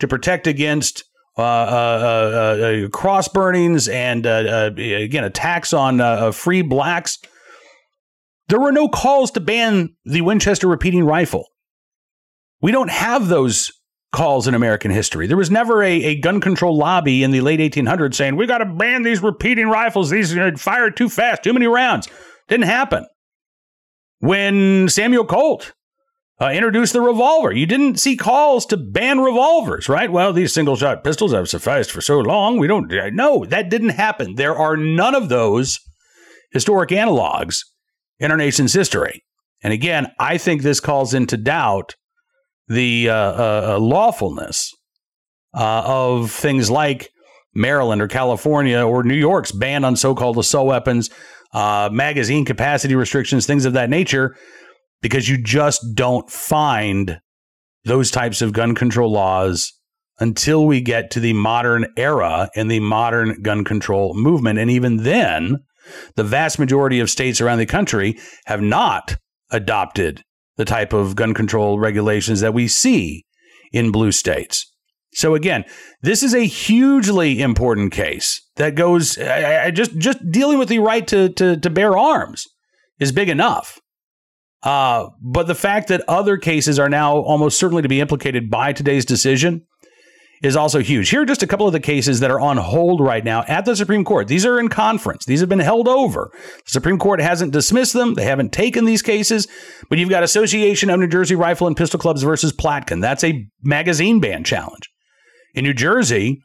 to 0.01 0.09
protect 0.09 0.49
against 0.49 1.05
uh, 1.39 1.43
uh, 1.43 1.45
uh, 1.45 2.89
cross 2.89 3.29
burnings, 3.29 3.89
and 3.89 4.25
again, 4.25 5.23
attacks 5.25 5.73
on 5.73 6.33
free 6.33 6.63
blacks. 6.63 7.19
There 8.49 8.61
were 8.61 8.73
no 8.73 8.89
calls 8.89 9.31
to 9.33 9.41
ban 9.41 9.95
the 10.05 10.21
Winchester 10.21 10.69
repeating 10.69 11.05
rifle. 11.05 11.47
We 12.61 12.73
don't 12.73 12.91
have 12.91 13.29
those 13.29 13.71
calls 14.13 14.47
in 14.47 14.55
American 14.55 14.91
history. 14.91 15.27
There 15.27 15.37
was 15.37 15.51
never 15.51 15.83
a, 15.83 15.93
a 15.93 16.21
gun 16.21 16.41
control 16.41 16.77
lobby 16.77 17.23
in 17.23 17.33
the 17.33 17.41
late 17.41 17.61
1800s 17.61 18.15
saying, 18.15 18.37
we 18.37 18.47
got 18.47 18.59
to 18.59 18.65
ban 18.65 19.03
these 19.03 19.23
repeating 19.23 19.69
rifles. 19.69 20.11
These 20.11 20.37
are 20.37 20.57
fired 20.57 20.97
too 20.97 21.09
fast, 21.09 21.43
too 21.43 21.53
many 21.53 21.67
rounds. 21.67 22.09
Didn't 22.49 22.67
happen. 22.67 23.07
When 24.21 24.89
Samuel 24.89 25.27
Colt 25.27 25.73
uh, 26.41 26.51
introduced 26.51 26.93
the 26.93 27.01
revolver, 27.01 27.53
you 27.53 27.67
didn't 27.67 28.01
see 28.01 28.17
calls 28.17 28.65
to 28.67 28.77
ban 28.77 29.21
revolvers, 29.21 29.89
right? 29.89 30.11
Well, 30.11 30.33
these 30.33 30.55
single 30.55 30.77
shot 30.77 31.05
pistols 31.05 31.33
have 31.33 31.49
sufficed 31.49 31.91
for 31.91 32.01
so 32.01 32.19
long. 32.21 32.59
We 32.59 32.69
don't, 32.69 32.91
no, 33.13 33.45
that 33.45 33.69
didn't 33.69 33.91
happen. 33.91 34.37
There 34.37 34.57
are 34.57 34.77
none 34.77 35.15
of 35.15 35.29
those 35.29 35.81
historic 36.53 36.91
analogs 36.91 37.65
in 38.19 38.31
our 38.31 38.37
nation's 38.37 38.73
history. 38.73 39.23
And 39.63 39.73
again, 39.73 40.09
I 40.19 40.39
think 40.39 40.63
this 40.63 40.81
calls 40.81 41.15
into 41.15 41.37
doubt 41.37 41.95
the 42.69 43.09
uh, 43.09 43.15
uh, 43.15 43.75
uh, 43.77 43.79
lawfulness 43.81 44.73
uh, 45.55 45.83
of 45.85 46.31
things 46.31 46.71
like 46.71 47.11
Maryland 47.55 48.03
or 48.03 48.09
California 48.09 48.81
or 48.81 49.03
New 49.03 49.15
York's 49.15 49.53
ban 49.53 49.85
on 49.85 49.97
so 49.97 50.15
called 50.15 50.39
assault 50.39 50.67
weapons, 50.67 51.11
uh, 51.53 51.89
magazine 51.91 52.45
capacity 52.45 52.95
restrictions, 52.95 53.47
things 53.47 53.65
of 53.65 53.73
that 53.73 53.89
nature, 53.89 54.37
because 55.01 55.29
you 55.29 55.43
just 55.43 55.83
don't 55.95 56.31
find 56.31 57.21
those 57.85 58.11
types 58.11 58.43
of 58.43 58.53
gun 58.53 58.75
control 58.75 59.11
laws 59.11 59.73
until 60.19 60.67
we 60.67 60.81
get 60.81 61.11
to 61.11 61.21
the 61.21 61.33
modern 61.33 61.87
era 61.97 62.49
and 62.57 62.71
the 62.71 62.81
modern 62.81 63.41
gun 63.43 63.65
control 63.65 64.15
movement. 64.15 64.59
And 64.59 64.71
even 64.71 64.99
then, 64.99 65.59
the 66.15 66.25
vast 66.25 66.59
majority 66.59 67.01
of 67.01 67.11
states 67.11 67.41
around 67.41 67.59
the 67.59 67.67
country 67.67 68.19
have 68.47 68.63
not 68.63 69.17
adopted 69.51 70.23
the 70.57 70.65
type 70.65 70.93
of 70.93 71.17
gun 71.17 71.35
control 71.35 71.79
regulations 71.79 72.41
that 72.41 72.55
we 72.55 72.67
see 72.69 73.25
in 73.73 73.93
blue 73.93 74.13
states. 74.13 74.73
So 75.13 75.35
again, 75.35 75.65
this 76.03 76.23
is 76.23 76.35
a 76.35 76.45
hugely 76.45 77.41
important 77.41 77.93
case 77.93 78.43
that 78.57 78.75
goes 78.75 79.19
I, 79.19 79.67
I 79.67 79.71
just 79.71 79.97
just 79.97 80.19
dealing 80.31 80.59
with 80.59 80.69
the 80.69 80.79
right 80.79 81.07
to, 81.09 81.31
to 81.31 81.59
to 81.59 81.71
bear 81.71 81.97
arms 81.97 82.47
is 82.99 83.13
big 83.13 83.29
enough. 83.29 83.79
Uh, 84.63 85.09
but 85.23 85.47
the 85.47 85.55
fact 85.55 85.89
that 85.89 86.03
other 86.09 86.37
cases 86.37 86.79
are 86.79 86.89
now 86.89 87.17
almost 87.19 87.59
certainly 87.59 87.83
to 87.83 87.89
be 87.89 88.01
implicated 88.01 88.51
by 88.51 88.73
today's 88.73 89.05
decision 89.05 89.65
is 90.43 90.57
also 90.57 90.81
huge. 90.81 91.09
Here 91.09 91.23
are 91.23 91.27
just 91.27 91.43
a 91.43 91.47
couple 91.47 91.67
of 91.67 91.73
the 91.73 91.81
cases 91.81 92.21
that 92.21 92.31
are 92.31 92.41
on 92.41 92.57
hold 92.57 93.01
right 93.01 93.25
now 93.25 93.45
at 93.49 93.65
the 93.65 93.77
Supreme 93.77 94.05
Court. 94.05 94.29
These 94.29 94.45
are 94.45 94.61
in 94.61 94.69
conference. 94.69 95.25
These 95.25 95.41
have 95.41 95.49
been 95.49 95.59
held 95.59 95.89
over. 95.89 96.31
The 96.65 96.71
Supreme 96.71 96.99
Court 96.99 97.21
hasn't 97.21 97.53
dismissed 97.53 97.93
them. 97.93 98.15
They 98.15 98.25
haven't 98.25 98.53
taken 98.53 98.85
these 98.85 99.03
cases. 99.03 99.49
But 99.89 99.99
you've 99.99 100.11
got 100.11 100.23
Association 100.23 100.91
of 100.91 101.01
New 101.01 101.09
Jersey 101.09 101.35
Rifle 101.35 101.67
and 101.67 101.77
Pistol 101.77 102.01
Clubs 102.01 102.23
versus 102.23 102.53
Platkin. 102.53 103.01
That's 103.01 103.25
a 103.25 103.47
magazine 103.63 104.21
ban 104.21 104.45
challenge. 104.45 104.91
In 105.55 105.65
New 105.65 105.75
Jersey, 105.75 106.41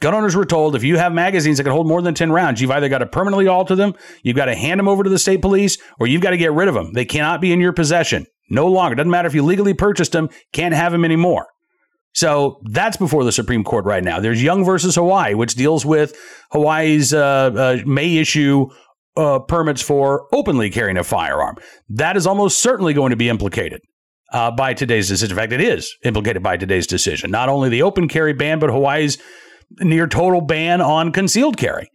gun 0.00 0.14
owners 0.14 0.36
were 0.36 0.44
told 0.44 0.76
if 0.76 0.84
you 0.84 0.98
have 0.98 1.12
magazines 1.12 1.56
that 1.56 1.64
can 1.64 1.72
hold 1.72 1.88
more 1.88 2.02
than 2.02 2.14
10 2.14 2.30
rounds, 2.32 2.60
you've 2.60 2.70
either 2.70 2.88
got 2.88 2.98
to 2.98 3.06
permanently 3.06 3.48
alter 3.48 3.74
them, 3.74 3.94
you've 4.22 4.36
got 4.36 4.46
to 4.46 4.54
hand 4.54 4.78
them 4.78 4.88
over 4.88 5.02
to 5.02 5.10
the 5.10 5.18
state 5.18 5.40
police, 5.40 5.78
or 5.98 6.06
you've 6.06 6.22
got 6.22 6.30
to 6.30 6.36
get 6.36 6.52
rid 6.52 6.68
of 6.68 6.74
them. 6.74 6.92
They 6.92 7.06
cannot 7.06 7.40
be 7.40 7.52
in 7.52 7.60
your 7.60 7.72
possession. 7.72 8.26
No 8.50 8.66
longer. 8.66 8.96
Doesn't 8.96 9.10
matter 9.10 9.28
if 9.28 9.34
you 9.34 9.44
legally 9.44 9.74
purchased 9.74 10.12
them, 10.12 10.28
can't 10.52 10.74
have 10.74 10.92
them 10.92 11.04
anymore. 11.04 11.46
So 12.12 12.60
that's 12.64 12.96
before 12.96 13.24
the 13.24 13.32
Supreme 13.32 13.64
Court 13.64 13.84
right 13.84 14.02
now. 14.02 14.20
There's 14.20 14.42
Young 14.42 14.64
versus 14.64 14.96
Hawaii, 14.96 15.34
which 15.34 15.54
deals 15.54 15.86
with 15.86 16.16
Hawaii's 16.50 17.14
uh, 17.14 17.50
uh, 17.54 17.78
may 17.86 18.16
issue 18.16 18.66
uh, 19.16 19.38
permits 19.40 19.82
for 19.82 20.26
openly 20.32 20.70
carrying 20.70 20.96
a 20.96 21.04
firearm. 21.04 21.56
That 21.88 22.16
is 22.16 22.26
almost 22.26 22.60
certainly 22.60 22.94
going 22.94 23.10
to 23.10 23.16
be 23.16 23.28
implicated 23.28 23.80
uh, 24.32 24.50
by 24.50 24.74
today's 24.74 25.08
decision. 25.08 25.36
In 25.36 25.42
fact, 25.42 25.52
it 25.52 25.60
is 25.60 25.94
implicated 26.04 26.42
by 26.42 26.56
today's 26.56 26.86
decision. 26.86 27.30
Not 27.30 27.48
only 27.48 27.68
the 27.68 27.82
open 27.82 28.08
carry 28.08 28.32
ban, 28.32 28.58
but 28.58 28.70
Hawaii's 28.70 29.18
near 29.78 30.06
total 30.06 30.40
ban 30.40 30.80
on 30.80 31.12
concealed 31.12 31.56
carry. 31.56 31.90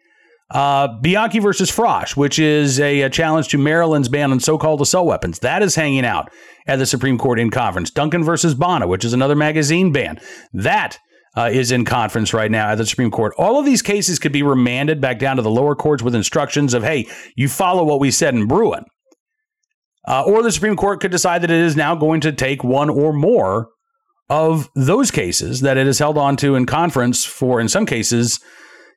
Uh, 0.51 0.87
Bianchi 1.01 1.39
versus 1.39 1.71
Frosh, 1.71 2.15
which 2.15 2.37
is 2.37 2.79
a, 2.79 3.01
a, 3.01 3.09
challenge 3.09 3.47
to 3.47 3.57
Maryland's 3.57 4.09
ban 4.09 4.31
on 4.31 4.39
so-called 4.39 4.79
assault 4.79 5.07
weapons, 5.07 5.39
that 5.39 5.63
is 5.63 5.73
hanging 5.73 6.05
out 6.05 6.29
at 6.67 6.77
the 6.77 6.85
Supreme 6.85 7.17
Court 7.17 7.39
in 7.39 7.49
conference. 7.49 7.89
Duncan 7.89 8.23
versus 8.23 8.53
Bonta, 8.53 8.87
which 8.87 9.03
is 9.03 9.13
another 9.13 9.35
magazine 9.35 9.91
ban, 9.91 10.19
that 10.53 10.99
uh, 11.35 11.49
is 11.51 11.71
in 11.71 11.83
conference 11.83 12.31
right 12.31 12.51
now 12.51 12.69
at 12.69 12.75
the 12.75 12.85
Supreme 12.85 13.09
Court. 13.09 13.33
All 13.39 13.59
of 13.59 13.65
these 13.65 13.81
cases 13.81 14.19
could 14.19 14.31
be 14.31 14.43
remanded 14.43 15.01
back 15.01 15.17
down 15.17 15.37
to 15.37 15.41
the 15.41 15.49
lower 15.49 15.75
courts 15.75 16.03
with 16.03 16.13
instructions 16.13 16.75
of, 16.75 16.83
hey, 16.83 17.07
you 17.35 17.49
follow 17.49 17.83
what 17.83 17.99
we 17.99 18.11
said 18.11 18.35
in 18.35 18.47
Bruen. 18.47 18.85
Uh, 20.07 20.23
or 20.23 20.43
the 20.43 20.51
Supreme 20.51 20.75
Court 20.75 21.01
could 21.01 21.11
decide 21.11 21.41
that 21.41 21.49
it 21.49 21.59
is 21.59 21.75
now 21.75 21.95
going 21.95 22.21
to 22.21 22.31
take 22.31 22.63
one 22.63 22.91
or 22.91 23.11
more 23.11 23.69
of 24.29 24.69
those 24.75 25.09
cases 25.09 25.61
that 25.61 25.77
it 25.77 25.87
has 25.87 25.99
held 25.99 26.17
on 26.17 26.37
to 26.37 26.55
in 26.55 26.67
conference 26.67 27.25
for, 27.25 27.59
in 27.59 27.67
some 27.67 27.85
cases, 27.85 28.39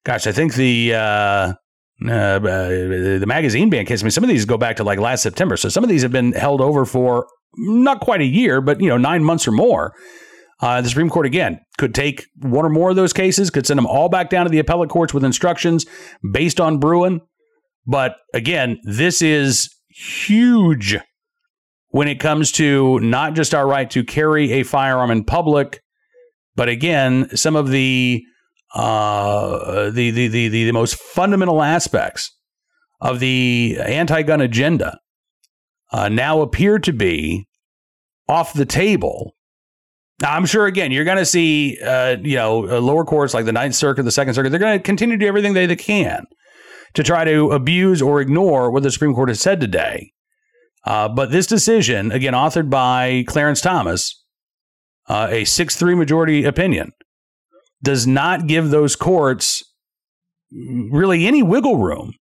gosh, 0.04 0.26
I 0.26 0.32
think 0.32 0.54
the 0.54 0.94
uh, 0.94 0.98
uh, 0.98 2.38
the 2.38 3.24
magazine 3.26 3.70
ban 3.70 3.86
case. 3.86 4.02
I 4.02 4.04
mean, 4.04 4.10
some 4.10 4.24
of 4.24 4.28
these 4.28 4.44
go 4.44 4.56
back 4.56 4.76
to 4.76 4.84
like 4.84 4.98
last 4.98 5.22
September, 5.22 5.56
so 5.56 5.68
some 5.68 5.82
of 5.82 5.90
these 5.90 6.02
have 6.02 6.12
been 6.12 6.32
held 6.32 6.60
over 6.60 6.84
for 6.84 7.26
not 7.56 8.00
quite 8.00 8.20
a 8.20 8.26
year, 8.26 8.60
but 8.60 8.80
you 8.80 8.88
know, 8.88 8.98
nine 8.98 9.24
months 9.24 9.48
or 9.48 9.52
more. 9.52 9.94
Uh, 10.60 10.80
the 10.80 10.88
Supreme 10.88 11.08
Court 11.08 11.24
again 11.24 11.60
could 11.76 11.94
take 11.94 12.26
one 12.40 12.64
or 12.64 12.68
more 12.68 12.90
of 12.90 12.96
those 12.96 13.12
cases, 13.12 13.48
could 13.48 13.66
send 13.66 13.78
them 13.78 13.86
all 13.86 14.08
back 14.08 14.28
down 14.28 14.44
to 14.44 14.50
the 14.50 14.58
appellate 14.58 14.90
courts 14.90 15.14
with 15.14 15.24
instructions 15.24 15.86
based 16.32 16.60
on 16.60 16.78
Bruen. 16.78 17.20
But 17.86 18.16
again, 18.34 18.80
this 18.82 19.22
is 19.22 19.70
huge 19.88 20.98
when 21.90 22.08
it 22.08 22.20
comes 22.20 22.52
to 22.52 22.98
not 23.00 23.34
just 23.34 23.54
our 23.54 23.66
right 23.66 23.88
to 23.90 24.04
carry 24.04 24.52
a 24.52 24.62
firearm 24.64 25.10
in 25.10 25.24
public, 25.24 25.80
but 26.56 26.68
again, 26.68 27.34
some 27.36 27.54
of 27.54 27.70
the 27.70 28.22
uh, 28.74 29.90
the, 29.90 30.10
the, 30.10 30.28
the, 30.28 30.48
the, 30.48 30.72
most 30.72 30.96
fundamental 30.96 31.62
aspects 31.62 32.30
of 33.00 33.18
the 33.20 33.78
anti 33.80 34.22
gun 34.22 34.40
agenda 34.40 34.98
uh, 35.92 36.08
now 36.08 36.42
appear 36.42 36.78
to 36.78 36.92
be 36.92 37.48
off 38.28 38.52
the 38.52 38.66
table. 38.66 39.34
Now, 40.20 40.34
I'm 40.34 40.46
sure, 40.46 40.66
again, 40.66 40.90
you're 40.90 41.04
going 41.04 41.18
to 41.18 41.24
see, 41.24 41.78
uh, 41.82 42.16
you 42.20 42.36
know, 42.36 42.68
uh, 42.68 42.80
lower 42.80 43.04
courts 43.04 43.34
like 43.34 43.44
the 43.44 43.52
Ninth 43.52 43.74
Circuit, 43.74 44.02
the 44.02 44.10
Second 44.10 44.34
Circuit, 44.34 44.50
they're 44.50 44.58
going 44.58 44.78
to 44.78 44.82
continue 44.82 45.16
to 45.16 45.24
do 45.24 45.28
everything 45.28 45.54
they, 45.54 45.66
they 45.66 45.76
can 45.76 46.26
to 46.94 47.02
try 47.02 47.24
to 47.24 47.52
abuse 47.52 48.02
or 48.02 48.20
ignore 48.20 48.70
what 48.70 48.82
the 48.82 48.90
Supreme 48.90 49.14
Court 49.14 49.28
has 49.28 49.40
said 49.40 49.60
today. 49.60 50.12
Uh, 50.84 51.08
but 51.08 51.30
this 51.30 51.46
decision, 51.46 52.10
again, 52.10 52.32
authored 52.32 52.70
by 52.70 53.24
Clarence 53.28 53.60
Thomas, 53.60 54.24
uh, 55.08 55.28
a 55.30 55.44
6 55.44 55.76
3 55.76 55.94
majority 55.94 56.44
opinion, 56.44 56.92
does 57.82 58.06
not 58.06 58.46
give 58.46 58.70
those 58.70 58.96
courts 58.96 59.62
really 60.50 61.26
any 61.26 61.42
wiggle 61.42 61.76
room 61.76 62.12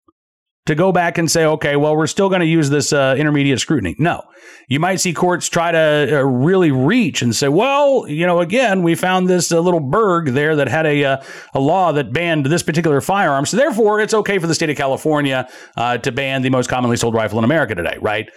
to 0.66 0.74
go 0.74 0.90
back 0.90 1.16
and 1.16 1.30
say, 1.30 1.44
okay, 1.44 1.76
well, 1.76 1.96
we're 1.96 2.08
still 2.08 2.28
going 2.28 2.40
to 2.40 2.46
use 2.46 2.70
this 2.70 2.92
uh, 2.92 3.14
intermediate 3.16 3.60
scrutiny. 3.60 3.94
No, 3.98 4.22
you 4.68 4.80
might 4.80 4.96
see 4.96 5.12
courts 5.12 5.48
try 5.48 5.70
to 5.70 6.18
uh, 6.18 6.22
really 6.22 6.72
reach 6.72 7.22
and 7.22 7.34
say, 7.34 7.48
well, 7.48 8.06
you 8.08 8.26
know, 8.26 8.40
again, 8.40 8.82
we 8.82 8.96
found 8.96 9.28
this 9.28 9.52
uh, 9.52 9.60
little 9.60 9.80
burg 9.80 10.30
there 10.30 10.56
that 10.56 10.68
had 10.68 10.84
a 10.84 11.04
uh, 11.04 11.22
a 11.54 11.60
law 11.60 11.92
that 11.92 12.12
banned 12.12 12.46
this 12.46 12.64
particular 12.64 13.00
firearm, 13.00 13.46
so 13.46 13.56
therefore 13.56 14.00
it's 14.00 14.12
okay 14.12 14.38
for 14.38 14.48
the 14.48 14.54
state 14.54 14.70
of 14.70 14.76
California 14.76 15.48
uh, 15.76 15.98
to 15.98 16.10
ban 16.10 16.42
the 16.42 16.50
most 16.50 16.68
commonly 16.68 16.96
sold 16.96 17.14
rifle 17.14 17.38
in 17.38 17.44
America 17.44 17.74
today, 17.74 17.96
right? 18.00 18.28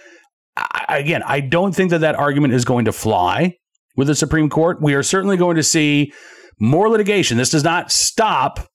I, 0.56 0.98
again, 0.98 1.22
I 1.24 1.40
don't 1.40 1.74
think 1.74 1.90
that 1.90 2.00
that 2.00 2.14
argument 2.14 2.54
is 2.54 2.64
going 2.64 2.84
to 2.84 2.92
fly 2.92 3.56
with 3.96 4.06
the 4.06 4.14
Supreme 4.14 4.48
Court. 4.48 4.80
We 4.80 4.94
are 4.94 5.02
certainly 5.02 5.36
going 5.36 5.56
to 5.56 5.62
see 5.62 6.12
more 6.60 6.88
litigation. 6.88 7.38
This 7.38 7.50
does 7.50 7.64
not 7.64 7.90
stop 7.90 8.68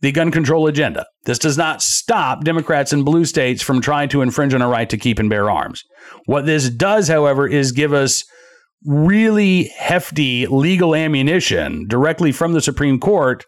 the 0.00 0.10
gun 0.10 0.32
control 0.32 0.66
agenda. 0.66 1.06
This 1.24 1.38
does 1.38 1.56
not 1.56 1.80
stop 1.80 2.42
Democrats 2.42 2.92
in 2.92 3.04
blue 3.04 3.24
states 3.24 3.62
from 3.62 3.80
trying 3.80 4.08
to 4.08 4.22
infringe 4.22 4.52
on 4.52 4.62
a 4.62 4.68
right 4.68 4.90
to 4.90 4.98
keep 4.98 5.18
and 5.20 5.30
bear 5.30 5.48
arms. 5.48 5.84
What 6.26 6.44
this 6.44 6.68
does, 6.68 7.06
however, 7.06 7.46
is 7.46 7.70
give 7.70 7.92
us 7.92 8.24
really 8.84 9.70
hefty 9.78 10.46
legal 10.46 10.94
ammunition 10.94 11.86
directly 11.86 12.32
from 12.32 12.52
the 12.52 12.60
Supreme 12.60 12.98
Court 12.98 13.44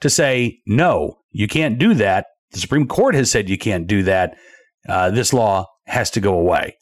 to 0.00 0.08
say, 0.08 0.60
no, 0.66 1.16
you 1.30 1.46
can't 1.46 1.78
do 1.78 1.92
that. 1.94 2.26
The 2.52 2.60
Supreme 2.60 2.86
Court 2.86 3.14
has 3.14 3.30
said 3.30 3.50
you 3.50 3.58
can't 3.58 3.86
do 3.86 4.02
that. 4.04 4.34
Uh, 4.88 5.10
this 5.10 5.34
law 5.34 5.66
has 5.86 6.10
to 6.12 6.20
go 6.20 6.38
away. 6.38 6.76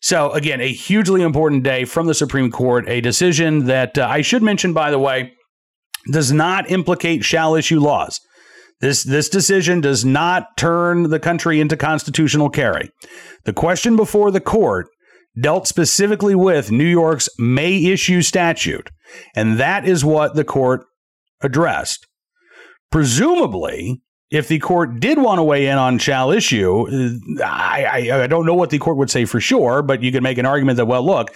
So, 0.00 0.30
again, 0.32 0.60
a 0.60 0.72
hugely 0.72 1.22
important 1.22 1.62
day 1.62 1.84
from 1.84 2.06
the 2.06 2.14
Supreme 2.14 2.50
Court, 2.50 2.88
a 2.88 3.00
decision 3.00 3.66
that 3.66 3.98
uh, 3.98 4.06
I 4.08 4.22
should 4.22 4.42
mention, 4.42 4.72
by 4.72 4.90
the 4.90 4.98
way, 4.98 5.32
does 6.10 6.32
not 6.32 6.70
implicate 6.70 7.24
shall 7.24 7.54
issue 7.54 7.80
laws. 7.80 8.20
This, 8.80 9.04
this 9.04 9.28
decision 9.28 9.80
does 9.80 10.04
not 10.04 10.56
turn 10.56 11.10
the 11.10 11.18
country 11.18 11.60
into 11.60 11.76
constitutional 11.76 12.50
carry. 12.50 12.90
The 13.44 13.54
question 13.54 13.96
before 13.96 14.30
the 14.30 14.40
court 14.40 14.88
dealt 15.40 15.66
specifically 15.66 16.34
with 16.34 16.70
New 16.70 16.84
York's 16.84 17.28
may 17.38 17.84
issue 17.84 18.22
statute, 18.22 18.90
and 19.34 19.58
that 19.58 19.86
is 19.86 20.04
what 20.04 20.34
the 20.34 20.44
court 20.44 20.84
addressed. 21.40 22.06
Presumably, 22.90 24.02
if 24.30 24.48
the 24.48 24.58
court 24.58 25.00
did 25.00 25.18
want 25.18 25.38
to 25.38 25.42
weigh 25.42 25.66
in 25.66 25.78
on 25.78 25.98
shall 25.98 26.30
issue, 26.30 26.86
I, 27.42 27.84
I, 28.10 28.22
I 28.22 28.26
don't 28.26 28.46
know 28.46 28.54
what 28.54 28.70
the 28.70 28.78
court 28.78 28.96
would 28.96 29.10
say 29.10 29.24
for 29.24 29.40
sure, 29.40 29.82
but 29.82 30.02
you 30.02 30.12
could 30.12 30.22
make 30.22 30.38
an 30.38 30.46
argument 30.46 30.76
that, 30.76 30.86
well, 30.86 31.04
look, 31.04 31.34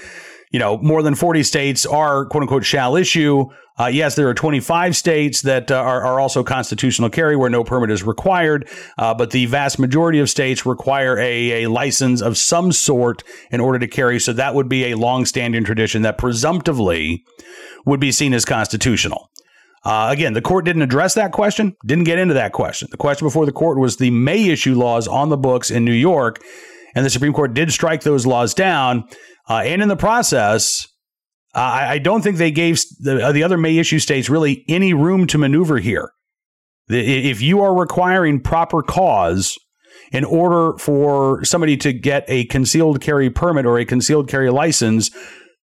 you 0.51 0.59
know, 0.59 0.79
more 0.79 1.03
than 1.03 1.15
40 1.15 1.43
states 1.45 1.87
are 1.87 2.27
quote 2.27 2.43
unquote 2.43 2.65
shall 2.65 2.97
issue. 2.97 3.47
Uh, 3.81 3.87
yes, 3.87 4.15
there 4.15 4.29
are 4.29 4.35
25 4.35 4.95
states 4.95 5.41
that 5.41 5.71
uh, 5.71 5.75
are, 5.75 6.05
are, 6.05 6.21
also 6.21 6.45
constitutional 6.45 7.09
carry 7.09 7.35
where 7.35 7.49
no 7.49 7.65
permit 7.65 7.91
is 7.91 8.03
required, 8.03 8.69
uh, 8.99 9.15
but 9.15 9.31
the 9.31 9.47
vast 9.47 9.79
majority 9.79 10.19
of 10.19 10.29
states 10.29 10.67
require 10.67 11.17
a, 11.17 11.65
a 11.65 11.71
license 11.71 12.21
of 12.21 12.37
some 12.37 12.73
sort 12.73 13.23
in 13.51 13.59
order 13.59 13.79
to 13.79 13.89
carry. 13.89 14.21
So 14.21 14.35
that 14.35 14.55
would 14.55 14.69
be 14.69 14.91
a 14.91 14.99
long-standing 14.99 15.65
tradition 15.65 16.03
that 16.03 16.19
presumptively 16.19 17.25
would 17.87 18.01
be 18.01 18.13
seen 18.13 18.35
as 18.35 18.45
constitutional. 18.45 19.31
Uh, 19.83 20.09
again, 20.11 20.35
the 20.35 20.43
court 20.43 20.67
didn't 20.67 20.83
address 20.83 21.15
that 21.15 21.33
question, 21.33 21.75
didn't 21.87 22.05
get 22.05 22.19
into 22.19 22.35
that 22.35 22.53
question. 22.53 22.87
The 22.91 22.99
question 22.99 23.27
before 23.27 23.47
the 23.47 23.53
court 23.53 23.79
was 23.79 23.97
the 23.97 24.11
may 24.11 24.51
issue 24.51 24.75
laws 24.75 25.09
on 25.09 25.31
the 25.31 25.39
books 25.39 25.71
in 25.71 25.87
New 25.87 25.93
York, 25.93 26.43
and 26.95 27.07
the 27.07 27.09
Supreme 27.09 27.33
Court 27.33 27.55
did 27.55 27.73
strike 27.73 28.03
those 28.03 28.27
laws 28.27 28.53
down. 28.53 29.09
Uh, 29.49 29.63
and 29.65 29.81
in 29.81 29.89
the 29.89 29.97
process, 29.97 30.87
uh, 31.55 31.59
I, 31.59 31.99
don't 31.99 32.23
think 32.23 32.37
they 32.37 32.53
gave 32.53 32.81
the, 33.01 33.27
uh, 33.27 33.33
the 33.33 33.43
other 33.43 33.59
May 33.59 33.79
issue 33.79 33.99
states 33.99 34.31
really 34.31 34.65
any 34.69 34.95
room 34.95 35.27
to 35.29 35.39
maneuver 35.39 35.79
here. 35.79 36.13
If 36.89 37.41
you 37.41 37.61
are 37.61 37.75
requiring 37.75 38.41
proper 38.41 38.83
cause 38.83 39.57
in 40.13 40.25
order 40.25 40.77
for 40.79 41.45
somebody 41.45 41.77
to 41.79 41.93
get 41.93 42.25
a 42.29 42.45
concealed 42.47 43.01
carry 43.01 43.31
permit 43.31 43.67
or 43.67 43.79
a 43.79 43.85
concealed 43.85 44.29
carry 44.29 44.51
license, 44.51 45.11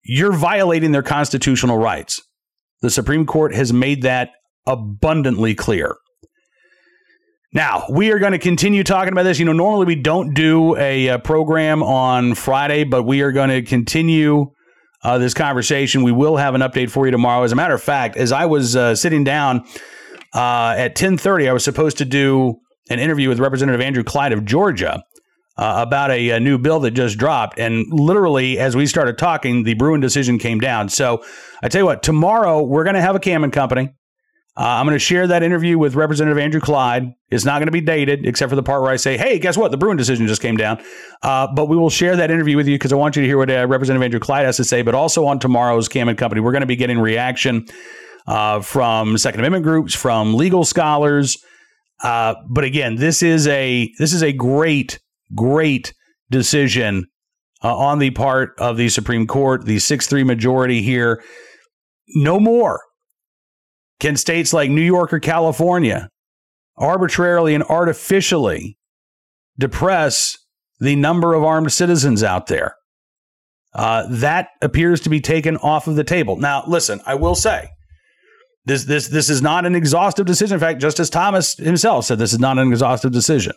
you're 0.04 0.34
violating 0.34 0.92
their 0.92 1.04
constitutional 1.04 1.78
rights. 1.78 2.22
The 2.82 2.90
Supreme 2.90 3.26
Court 3.26 3.54
has 3.54 3.74
made 3.74 4.04
that 4.04 4.32
abundantly 4.66 5.56
clear. 5.56 5.96
Now, 7.54 7.86
we 7.90 8.12
are 8.12 8.20
going 8.20 8.34
to 8.34 8.40
continue 8.40 8.84
talking 8.84 9.12
about 9.12 9.24
this. 9.24 9.40
You 9.40 9.46
know, 9.46 9.54
normally 9.54 9.86
we 9.86 9.96
don't 9.96 10.34
do 10.34 10.78
a, 10.78 11.08
a 11.08 11.20
program 11.20 11.82
on 11.82 12.36
Friday, 12.36 12.84
but 12.84 13.04
we 13.04 13.22
are 13.22 13.32
going 13.32 13.50
to 13.50 13.62
continue 13.64 14.52
uh, 15.04 15.18
this 15.18 15.34
conversation. 15.34 16.04
We 16.04 16.12
will 16.12 16.38
have 16.38 16.56
an 16.56 16.62
update 16.62 16.90
for 16.90 17.06
you 17.06 17.12
tomorrow. 17.12 17.44
As 17.44 17.52
a 17.52 17.56
matter 17.56 17.74
of 17.74 17.82
fact, 17.82 18.18
as 18.18 18.32
I 18.32 18.46
was 18.46 18.76
uh, 18.76 18.96
sitting 18.96 19.24
down 19.24 19.66
uh, 20.34 20.76
at 20.78 20.96
10:30, 20.96 21.50
I 21.50 21.54
was 21.54 21.64
supposed 21.64 21.98
to 22.00 22.06
do 22.06 22.60
an 22.90 23.00
interview 23.00 23.30
with 23.30 23.40
Representative 23.40 23.82
Andrew 23.82 24.04
Clyde 24.04 24.34
of 24.34 24.46
Georgia 24.46 25.04
uh, 25.58 25.84
about 25.86 26.10
a, 26.10 26.30
a, 26.30 26.40
new 26.40 26.58
bill 26.58 26.80
that 26.80 26.92
just 26.92 27.18
dropped. 27.18 27.60
And 27.60 27.86
literally, 27.92 28.58
as 28.58 28.76
we 28.76 28.88
started 28.88 29.18
talking, 29.18 29.64
the 29.64 29.74
Bruen 29.74 30.00
decision 30.00 30.40
came 30.40 30.60
down. 30.60 30.88
So 30.90 31.24
I 31.62 31.68
tell 31.68 31.82
you 31.82 31.86
what, 31.86 32.02
tomorrow 32.02 32.64
we're 32.64 32.86
going 32.86 32.96
to 32.96 33.02
have 33.02 33.16
a 33.16 33.20
Cam 33.20 33.44
and 33.44 33.52
company. 33.52 33.90
Uh, 34.60 34.64
I'm 34.64 34.86
going 34.86 34.96
to 34.96 35.00
share 35.00 35.26
that 35.26 35.42
interview 35.42 35.78
with 35.78 35.96
Representative 35.96 36.38
Andrew 36.38 36.60
Clyde. 36.60 37.14
It's 37.30 37.46
not 37.46 37.60
going 37.60 37.68
to 37.68 37.72
be 37.72 37.80
dated, 37.80 38.26
except 38.26 38.50
for 38.50 38.58
the 38.58 38.64
part 38.64 38.82
where 38.82 38.92
I 38.92 38.98
say, 38.98 39.16
hey, 39.16 39.40
guess 39.40 39.56
what? 39.56 39.72
The 39.72 39.78
Bruen 39.78 39.96
decision 39.96 40.28
just 40.28 40.42
came 40.42 40.58
down. 40.58 40.84
Uh, 41.24 41.48
but 41.48 41.70
we 41.70 41.78
will 41.78 41.90
share 41.90 42.18
that 42.18 42.30
interview 42.30 42.58
with 42.58 42.68
you 42.68 42.76
because 42.76 42.92
I 42.92 42.98
want 42.98 43.16
you 43.16 43.22
to 43.22 43.26
hear 43.26 43.38
what 43.38 43.50
uh, 43.50 43.66
Representative 43.70 44.04
Andrew 44.04 44.20
Clyde 44.20 44.46
has 44.46 44.58
to 44.58 44.66
say. 44.66 44.82
But 44.82 44.96
also 44.96 45.26
on 45.26 45.40
tomorrow's 45.40 45.88
Cam 45.88 46.10
and 46.10 46.18
Company, 46.18 46.42
we're 46.42 46.52
going 46.52 46.60
to 46.60 46.68
be 46.68 46.76
getting 46.76 47.00
reaction 47.00 47.68
uh, 48.28 48.60
from 48.60 49.18
Second 49.18 49.40
Amendment 49.40 49.64
groups, 49.64 49.96
from 49.96 50.34
legal 50.34 50.66
scholars. 50.66 51.38
Uh, 52.04 52.36
but 52.50 52.66
again, 52.66 52.98
this 52.98 53.24
is 53.24 53.48
a 53.48 53.90
this 53.98 54.12
is 54.12 54.22
a 54.22 54.34
great 54.34 55.00
great 55.36 55.94
decision 56.32 57.06
uh, 57.64 57.78
on 57.78 58.00
the 58.00 58.12
part 58.12 58.56
of 58.58 58.76
the 58.76 58.90
Supreme 58.90 59.26
Court, 59.26 59.64
the 59.64 59.80
6 59.80 60.08
3 60.08 60.26
majority 60.26 60.82
here. 60.82 61.24
No 62.16 62.42
more 62.42 62.82
can 64.00 64.16
states 64.16 64.54
like 64.54 64.70
New 64.70 64.82
York 64.82 65.14
or 65.14 65.20
California 65.20 66.10
arbitrarily 66.78 67.54
and 67.54 67.64
artificially 67.64 68.78
depress 69.58 70.38
the 70.80 70.96
number 70.96 71.34
of 71.34 71.44
armed 71.44 71.72
citizens 71.72 72.24
out 72.24 72.48
there. 72.48 72.76
Uh, 73.74 74.06
that 74.10 74.50
appears 74.62 75.02
to 75.02 75.10
be 75.10 75.20
taken 75.20 75.58
off 75.58 75.88
of 75.88 75.96
the 75.96 76.04
table. 76.04 76.38
Now, 76.38 76.64
listen, 76.66 77.02
I 77.06 77.16
will 77.16 77.36
say 77.36 77.70
this 78.66 78.86
this 78.86 79.10
this 79.10 79.30
is 79.30 79.42
not 79.42 79.66
an 79.66 79.76
exhaustive 79.76 80.26
decision. 80.26 80.56
In 80.56 80.60
fact, 80.60 80.82
Justice 80.82 81.10
Thomas 81.10 81.56
himself 81.58 82.06
said 82.06 82.18
this 82.18 82.34
is 82.34 82.40
not 82.40 82.58
an 82.58 82.70
exhaustive 82.70 83.12
decision 83.12 83.54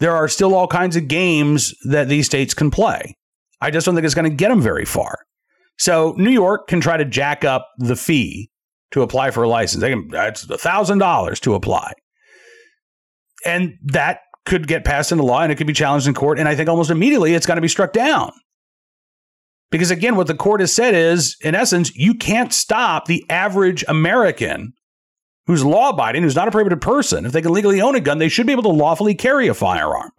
there 0.00 0.14
are 0.14 0.28
still 0.28 0.54
all 0.54 0.66
kinds 0.66 0.96
of 0.96 1.08
games 1.08 1.74
that 1.84 2.08
these 2.08 2.26
states 2.26 2.54
can 2.54 2.70
play. 2.70 3.16
I 3.60 3.70
just 3.70 3.86
don't 3.86 3.94
think 3.94 4.04
it's 4.04 4.14
going 4.14 4.30
to 4.30 4.36
get 4.36 4.48
them 4.48 4.60
very 4.60 4.84
far. 4.84 5.20
So 5.78 6.14
New 6.16 6.30
York 6.30 6.68
can 6.68 6.80
try 6.80 6.96
to 6.96 7.04
jack 7.04 7.44
up 7.44 7.68
the 7.78 7.96
fee 7.96 8.50
to 8.92 9.02
apply 9.02 9.30
for 9.30 9.42
a 9.42 9.48
license. 9.48 9.80
They 9.80 9.90
can 9.90 10.08
it's 10.12 10.44
thousand 10.44 10.98
dollars 10.98 11.40
to 11.40 11.54
apply. 11.54 11.92
And 13.44 13.74
that 13.84 14.20
could 14.46 14.66
get 14.66 14.84
passed 14.84 15.10
into 15.10 15.24
law 15.24 15.40
and 15.40 15.50
it 15.50 15.56
could 15.56 15.66
be 15.66 15.72
challenged 15.72 16.06
in 16.06 16.14
court. 16.14 16.38
And 16.38 16.48
I 16.48 16.54
think 16.54 16.68
almost 16.68 16.90
immediately 16.90 17.34
it's 17.34 17.46
going 17.46 17.56
to 17.56 17.62
be 17.62 17.68
struck 17.68 17.92
down. 17.92 18.32
Because 19.70 19.90
again, 19.90 20.16
what 20.16 20.28
the 20.28 20.34
court 20.34 20.60
has 20.60 20.72
said 20.72 20.94
is, 20.94 21.36
in 21.40 21.54
essence, 21.54 21.94
you 21.96 22.14
can't 22.14 22.52
stop 22.52 23.06
the 23.06 23.24
average 23.28 23.84
American 23.88 24.72
who's 25.46 25.64
law 25.64 25.90
abiding, 25.90 26.22
who's 26.22 26.36
not 26.36 26.48
a 26.48 26.50
prohibited 26.50 26.80
person, 26.80 27.26
if 27.26 27.32
they 27.32 27.42
can 27.42 27.52
legally 27.52 27.80
own 27.80 27.94
a 27.94 28.00
gun, 28.00 28.18
they 28.18 28.28
should 28.28 28.46
be 28.46 28.52
able 28.52 28.62
to 28.62 28.68
lawfully 28.68 29.14
carry 29.14 29.48
a 29.48 29.54
firearm. 29.54 30.10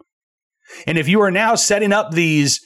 And 0.86 0.98
if 0.98 1.08
you 1.08 1.20
are 1.22 1.30
now 1.30 1.54
setting 1.54 1.92
up 1.92 2.12
these 2.12 2.60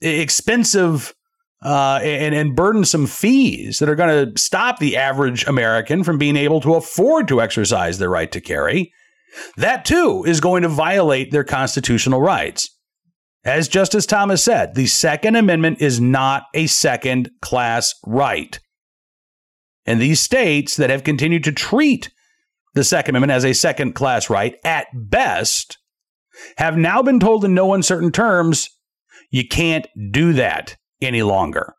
expensive 0.00 1.14
uh, 1.62 2.00
and, 2.02 2.34
and 2.34 2.54
burdensome 2.54 3.06
fees 3.06 3.78
that 3.78 3.88
are 3.88 3.94
going 3.94 4.34
to 4.34 4.40
stop 4.40 4.78
the 4.78 4.96
average 4.96 5.46
American 5.46 6.04
from 6.04 6.18
being 6.18 6.36
able 6.36 6.60
to 6.60 6.74
afford 6.74 7.28
to 7.28 7.40
exercise 7.40 7.98
their 7.98 8.10
right 8.10 8.30
to 8.32 8.40
carry, 8.40 8.92
that 9.56 9.84
too 9.84 10.24
is 10.26 10.40
going 10.40 10.62
to 10.62 10.68
violate 10.68 11.30
their 11.30 11.44
constitutional 11.44 12.20
rights. 12.20 12.68
As 13.44 13.68
Justice 13.68 14.06
Thomas 14.06 14.42
said, 14.42 14.74
the 14.74 14.86
Second 14.86 15.36
Amendment 15.36 15.80
is 15.80 16.00
not 16.00 16.44
a 16.52 16.66
second 16.66 17.30
class 17.40 17.94
right. 18.04 18.58
And 19.86 20.00
these 20.00 20.20
states 20.20 20.76
that 20.76 20.90
have 20.90 21.04
continued 21.04 21.44
to 21.44 21.52
treat 21.52 22.10
the 22.74 22.84
Second 22.84 23.14
Amendment 23.14 23.36
as 23.36 23.44
a 23.44 23.54
second 23.54 23.94
class 23.94 24.28
right 24.28 24.56
at 24.64 24.88
best 24.92 25.78
have 26.58 26.76
now 26.76 27.02
been 27.02 27.20
told 27.20 27.44
in 27.44 27.54
no 27.54 27.72
uncertain 27.72 28.12
terms 28.12 28.68
you 29.30 29.46
can't 29.46 29.86
do 30.10 30.32
that 30.34 30.76
any 31.00 31.22
longer. 31.22 31.74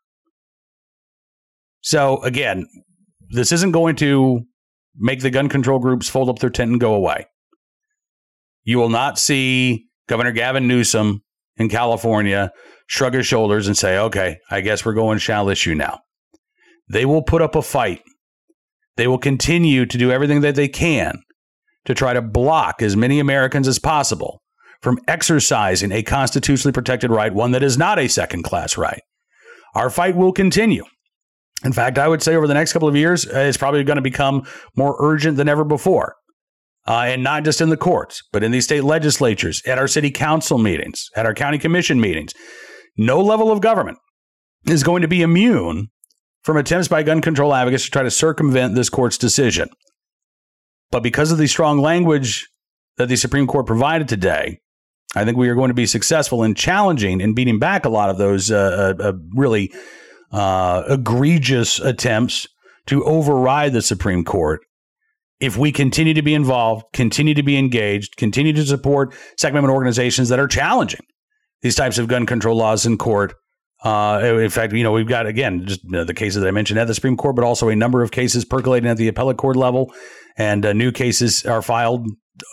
So, 1.82 2.22
again, 2.24 2.68
this 3.30 3.52
isn't 3.52 3.72
going 3.72 3.96
to 3.98 4.42
make 4.96 5.22
the 5.22 5.30
gun 5.30 5.50
control 5.50 5.80
groups 5.80 6.10
fold 6.10 6.30
up 6.30 6.40
their 6.40 6.50
tent 6.50 6.72
and 6.72 6.80
go 6.80 6.94
away. 6.94 7.26
You 8.64 8.78
will 8.78 8.90
not 8.90 9.18
see 9.18 9.86
Governor 10.08 10.32
Gavin 10.32 10.68
Newsom 10.68 11.22
in 11.56 11.70
California 11.70 12.52
shrug 12.88 13.14
his 13.14 13.28
shoulders 13.28 13.68
and 13.68 13.78
say, 13.78 13.98
okay, 13.98 14.38
I 14.50 14.62
guess 14.62 14.86
we're 14.86 14.94
going 14.94 15.20
shall 15.20 15.50
issue 15.50 15.76
now. 15.76 16.00
They 16.90 17.06
will 17.06 17.22
put 17.22 17.42
up 17.42 17.56
a 17.56 17.62
fight. 17.62 18.02
They 18.96 19.08
will 19.08 19.18
continue 19.18 19.86
to 19.86 19.98
do 19.98 20.12
everything 20.12 20.42
that 20.42 20.56
they 20.56 20.68
can 20.68 21.22
to 21.86 21.94
try 21.94 22.14
to 22.14 22.22
block 22.22 22.82
as 22.82 22.96
many 22.96 23.20
Americans 23.20 23.68
as 23.68 23.80
possible 23.80 24.42
from 24.82 25.00
exercising 25.08 25.92
a 25.92 26.04
constitutionally 26.04 26.74
protected 26.74 27.12
right, 27.12 27.34
one 27.34 27.52
that 27.52 27.64
is 27.64 27.78
not 27.78 28.00
a 28.00 28.08
second 28.08 28.44
class 28.44 28.78
right. 28.78 29.02
Our 29.78 29.92
fight 29.92 30.16
will 30.16 30.34
continue. 30.34 30.84
In 31.64 31.72
fact, 31.72 32.00
I 32.00 32.08
would 32.08 32.24
say 32.24 32.36
over 32.36 32.48
the 32.48 32.56
next 32.56 32.74
couple 32.74 32.88
of 32.88 32.96
years, 32.96 33.28
uh, 33.28 33.40
it's 33.42 33.58
probably 33.58 33.84
going 33.84 33.98
to 33.98 34.02
become 34.02 34.48
more 34.76 34.96
urgent 35.00 35.38
than 35.38 35.48
ever 35.48 35.64
before. 35.64 36.16
Uh, 36.88 37.04
and 37.06 37.22
not 37.22 37.44
just 37.44 37.62
in 37.62 37.70
the 37.70 37.78
courts, 37.78 38.24
but 38.34 38.44
in 38.44 38.52
these 38.52 38.64
state 38.64 38.84
legislatures, 38.84 39.62
at 39.68 39.78
our 39.78 39.88
city 39.88 40.10
council 40.10 40.58
meetings, 40.58 41.10
at 41.16 41.28
our 41.28 41.34
county 41.36 41.60
commission 41.60 42.02
meetings. 42.02 42.34
No 42.98 43.22
level 43.22 43.52
of 43.52 43.62
government 43.62 44.00
is 44.66 44.84
going 44.84 45.04
to 45.04 45.08
be 45.08 45.22
immune 45.22 45.90
from 46.44 46.58
attempts 46.58 46.88
by 46.88 47.04
gun 47.04 47.22
control 47.22 47.54
advocates 47.54 47.86
to 47.86 47.92
try 47.92 48.02
to 48.02 48.10
circumvent 48.10 48.74
this 48.74 48.90
court's 48.90 49.18
decision. 49.18 49.70
But 50.90 51.04
because 51.04 51.32
of 51.32 51.38
the 51.38 51.48
strong 51.48 51.78
language 51.78 52.48
that 52.96 53.10
the 53.10 53.18
Supreme 53.18 53.46
Court 53.46 53.68
provided 53.68 54.08
today, 54.08 54.60
I 55.18 55.26
think 55.26 55.38
we 55.38 55.50
are 55.50 55.56
going 55.56 55.70
to 55.70 55.74
be 55.74 55.86
successful 55.86 56.44
in 56.44 56.54
challenging 56.56 57.22
and 57.22 57.36
beating 57.36 57.60
back 57.60 57.86
a 57.86 57.90
lot 57.90 58.10
of 58.10 58.18
those 58.18 58.52
uh, 58.52 58.96
uh, 59.00 59.04
uh 59.04 59.14
really 59.34 59.74
uh, 60.32 60.84
egregious 60.90 61.80
attempts 61.80 62.48
to 62.88 63.04
override 63.04 63.74
the 63.74 63.82
Supreme 63.82 64.24
Court. 64.24 64.62
If 65.40 65.58
we 65.58 65.72
continue 65.72 66.14
to 66.14 66.22
be 66.22 66.34
involved, 66.34 66.86
continue 66.94 67.34
to 67.34 67.44
be 67.44 67.58
engaged, 67.58 68.18
continue 68.18 68.54
to 68.54 68.66
support 68.66 69.14
Second 69.38 69.58
Amendment 69.58 69.76
organizations 69.76 70.30
that 70.30 70.40
are 70.40 70.48
challenging 70.48 71.06
these 71.62 71.76
types 71.76 71.98
of 71.98 72.08
gun 72.08 72.26
control 72.26 72.56
laws 72.56 72.86
in 72.86 72.98
court, 72.98 73.34
uh, 73.84 74.20
in 74.24 74.50
fact, 74.50 74.74
you 74.74 74.84
know, 74.84 74.92
we've 74.92 75.08
got 75.08 75.28
again 75.28 75.66
just 75.66 75.84
you 75.84 75.92
know, 75.92 76.04
the 76.04 76.14
cases 76.14 76.42
that 76.42 76.48
I 76.48 76.52
mentioned 76.52 76.80
at 76.80 76.88
the 76.88 76.96
Supreme 76.96 77.18
Court, 77.18 77.36
but 77.36 77.46
also 77.46 77.70
a 77.70 77.76
number 77.76 78.02
of 78.02 78.12
cases 78.12 78.44
percolating 78.44 78.90
at 78.90 78.98
the 78.98 79.08
appellate 79.08 79.38
court 79.38 79.56
level, 79.56 79.94
and 80.38 80.66
uh, 80.66 80.74
new 80.74 80.92
cases 80.92 81.46
are 81.46 81.62
filed 81.62 82.08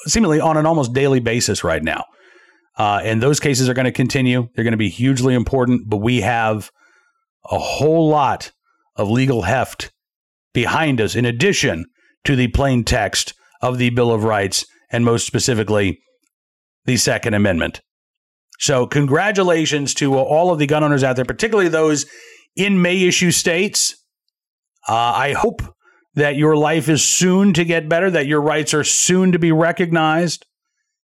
seemingly 0.07 0.41
on 0.41 0.57
an 0.57 0.67
almost 0.67 0.93
daily 0.93 1.21
basis 1.21 1.65
right 1.65 1.83
now. 1.83 2.05
Uh, 2.77 3.01
and 3.05 3.23
those 3.23 3.41
cases 3.41 3.69
are 3.69 3.75
going 3.75 3.85
to 3.85 3.93
continue. 3.93 4.49
They're 4.55 4.65
going 4.65 4.73
to 4.73 4.79
be 4.79 4.89
hugely 4.89 5.35
important, 5.35 5.89
but 5.89 5.99
we 5.99 6.23
have 6.23 6.71
a 7.51 7.59
whole 7.59 8.09
lot 8.09 8.51
of 8.97 9.11
legal 9.11 9.43
heft 9.43 9.93
behind 10.53 11.01
us, 11.01 11.15
in 11.15 11.25
addition 11.25 11.87
to 12.25 12.37
the 12.37 12.49
plain 12.49 12.85
text 12.85 13.35
of 13.61 13.79
the 13.79 13.91
Bill 13.91 14.13
of 14.13 14.25
Rights, 14.25 14.65
and 14.91 15.05
most 15.05 15.27
specifically, 15.27 16.01
the 16.85 16.97
Second 16.97 17.35
Amendment. 17.35 17.81
So, 18.59 18.87
congratulations 18.87 19.95
to 19.95 20.17
all 20.17 20.53
of 20.53 20.59
the 20.59 20.67
gun 20.67 20.85
owners 20.85 21.03
out 21.03 21.17
there, 21.17 21.25
particularly 21.25 21.69
those 21.69 22.07
in 22.57 22.81
may 22.81 23.03
issue 23.03 23.31
states. 23.31 23.97
Uh, 24.89 24.95
I 24.95 25.33
hope 25.33 25.63
that 26.15 26.37
your 26.37 26.57
life 26.57 26.89
is 26.89 27.03
soon 27.03 27.53
to 27.55 27.65
get 27.65 27.89
better, 27.89 28.11
that 28.11 28.27
your 28.27 28.41
rights 28.41 28.73
are 28.73 28.85
soon 28.85 29.33
to 29.33 29.39
be 29.39 29.51
recognized. 29.51 30.47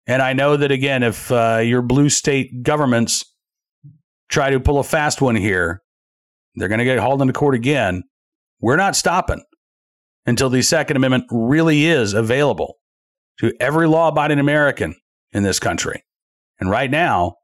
And 0.07 0.21
I 0.21 0.33
know 0.33 0.55
that, 0.55 0.71
again, 0.71 1.03
if 1.03 1.31
uh, 1.31 1.61
your 1.63 1.81
blue 1.81 2.09
state 2.09 2.63
governments 2.63 3.25
try 4.29 4.49
to 4.49 4.59
pull 4.59 4.79
a 4.79 4.83
fast 4.83 5.21
one 5.21 5.35
here, 5.35 5.81
they're 6.55 6.69
going 6.69 6.79
to 6.79 6.85
get 6.85 6.99
hauled 6.99 7.21
into 7.21 7.33
court 7.33 7.55
again. 7.55 8.03
We're 8.59 8.77
not 8.77 8.95
stopping 8.95 9.43
until 10.25 10.49
the 10.49 10.61
Second 10.61 10.97
Amendment 10.97 11.25
really 11.29 11.85
is 11.85 12.13
available 12.13 12.75
to 13.39 13.53
every 13.59 13.87
law 13.87 14.07
abiding 14.07 14.39
American 14.39 14.95
in 15.31 15.43
this 15.43 15.59
country. 15.59 16.03
And 16.59 16.69
right 16.69 16.89
now, 16.89 17.35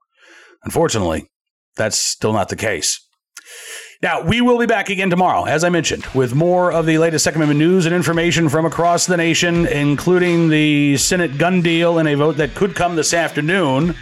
unfortunately, 0.64 1.30
that's 1.76 1.98
still 1.98 2.34
not 2.34 2.50
the 2.50 2.56
case. 2.56 3.06
Now, 4.02 4.22
we 4.22 4.42
will 4.42 4.60
be 4.60 4.66
back 4.66 4.90
again 4.90 5.10
tomorrow, 5.10 5.46
as 5.46 5.64
I 5.64 5.70
mentioned, 5.70 6.06
with 6.08 6.36
more 6.36 6.74
of 6.74 6.86
the 6.86 6.98
latest 6.98 7.24
Second 7.24 7.42
Amendment 7.42 7.60
news 7.60 7.86
and 7.86 7.96
information 7.96 8.50
from 8.50 8.66
across 8.66 9.06
the 9.06 9.16
nation, 9.16 9.66
including 9.66 10.50
the 10.50 10.98
Senate 10.98 11.38
gun 11.38 11.62
deal 11.62 12.00
and 12.00 12.10
a 12.10 12.16
vote 12.16 12.36
that 12.36 12.54
could 12.54 12.76
come 12.76 12.98
this 12.98 13.14
afternoon. 13.14 13.96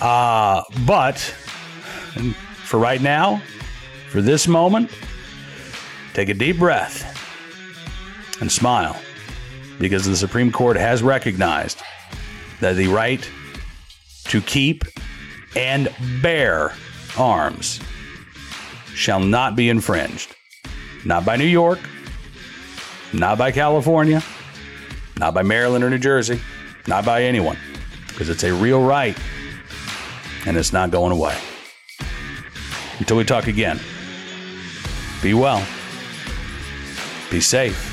Uh, 0.00 0.62
but 0.86 1.18
for 2.64 2.78
right 2.78 3.02
now, 3.02 3.42
for 4.10 4.22
this 4.22 4.46
moment, 4.46 4.92
take 6.12 6.28
a 6.28 6.34
deep 6.34 6.58
breath 6.58 7.02
and 8.40 8.50
smile 8.50 8.96
because 9.80 10.04
the 10.04 10.14
Supreme 10.14 10.52
Court 10.52 10.76
has 10.76 11.02
recognized 11.02 11.82
that 12.60 12.76
the 12.76 12.86
right 12.86 13.28
to 14.26 14.40
keep 14.40 14.84
and 15.56 15.92
bear 16.22 16.72
arms 17.18 17.80
shall 18.94 19.20
not 19.20 19.56
be 19.56 19.68
infringed. 19.68 20.34
Not 21.04 21.24
by 21.24 21.36
New 21.36 21.44
York, 21.44 21.78
not 23.12 23.38
by 23.38 23.52
California, 23.52 24.22
not 25.18 25.34
by 25.34 25.42
Maryland 25.42 25.84
or 25.84 25.90
New 25.90 25.98
Jersey, 25.98 26.40
not 26.86 27.04
by 27.04 27.22
anyone, 27.22 27.58
because 28.08 28.28
it's 28.28 28.44
a 28.44 28.52
real 28.52 28.82
right 28.82 29.16
and 30.46 30.56
it's 30.56 30.72
not 30.72 30.90
going 30.90 31.12
away. 31.12 31.36
Until 32.98 33.16
we 33.16 33.24
talk 33.24 33.46
again, 33.46 33.80
be 35.22 35.34
well, 35.34 35.66
be 37.30 37.40
safe, 37.40 37.90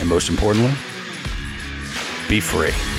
and 0.00 0.08
most 0.08 0.28
importantly, 0.28 0.72
be 2.28 2.40
free. 2.40 2.93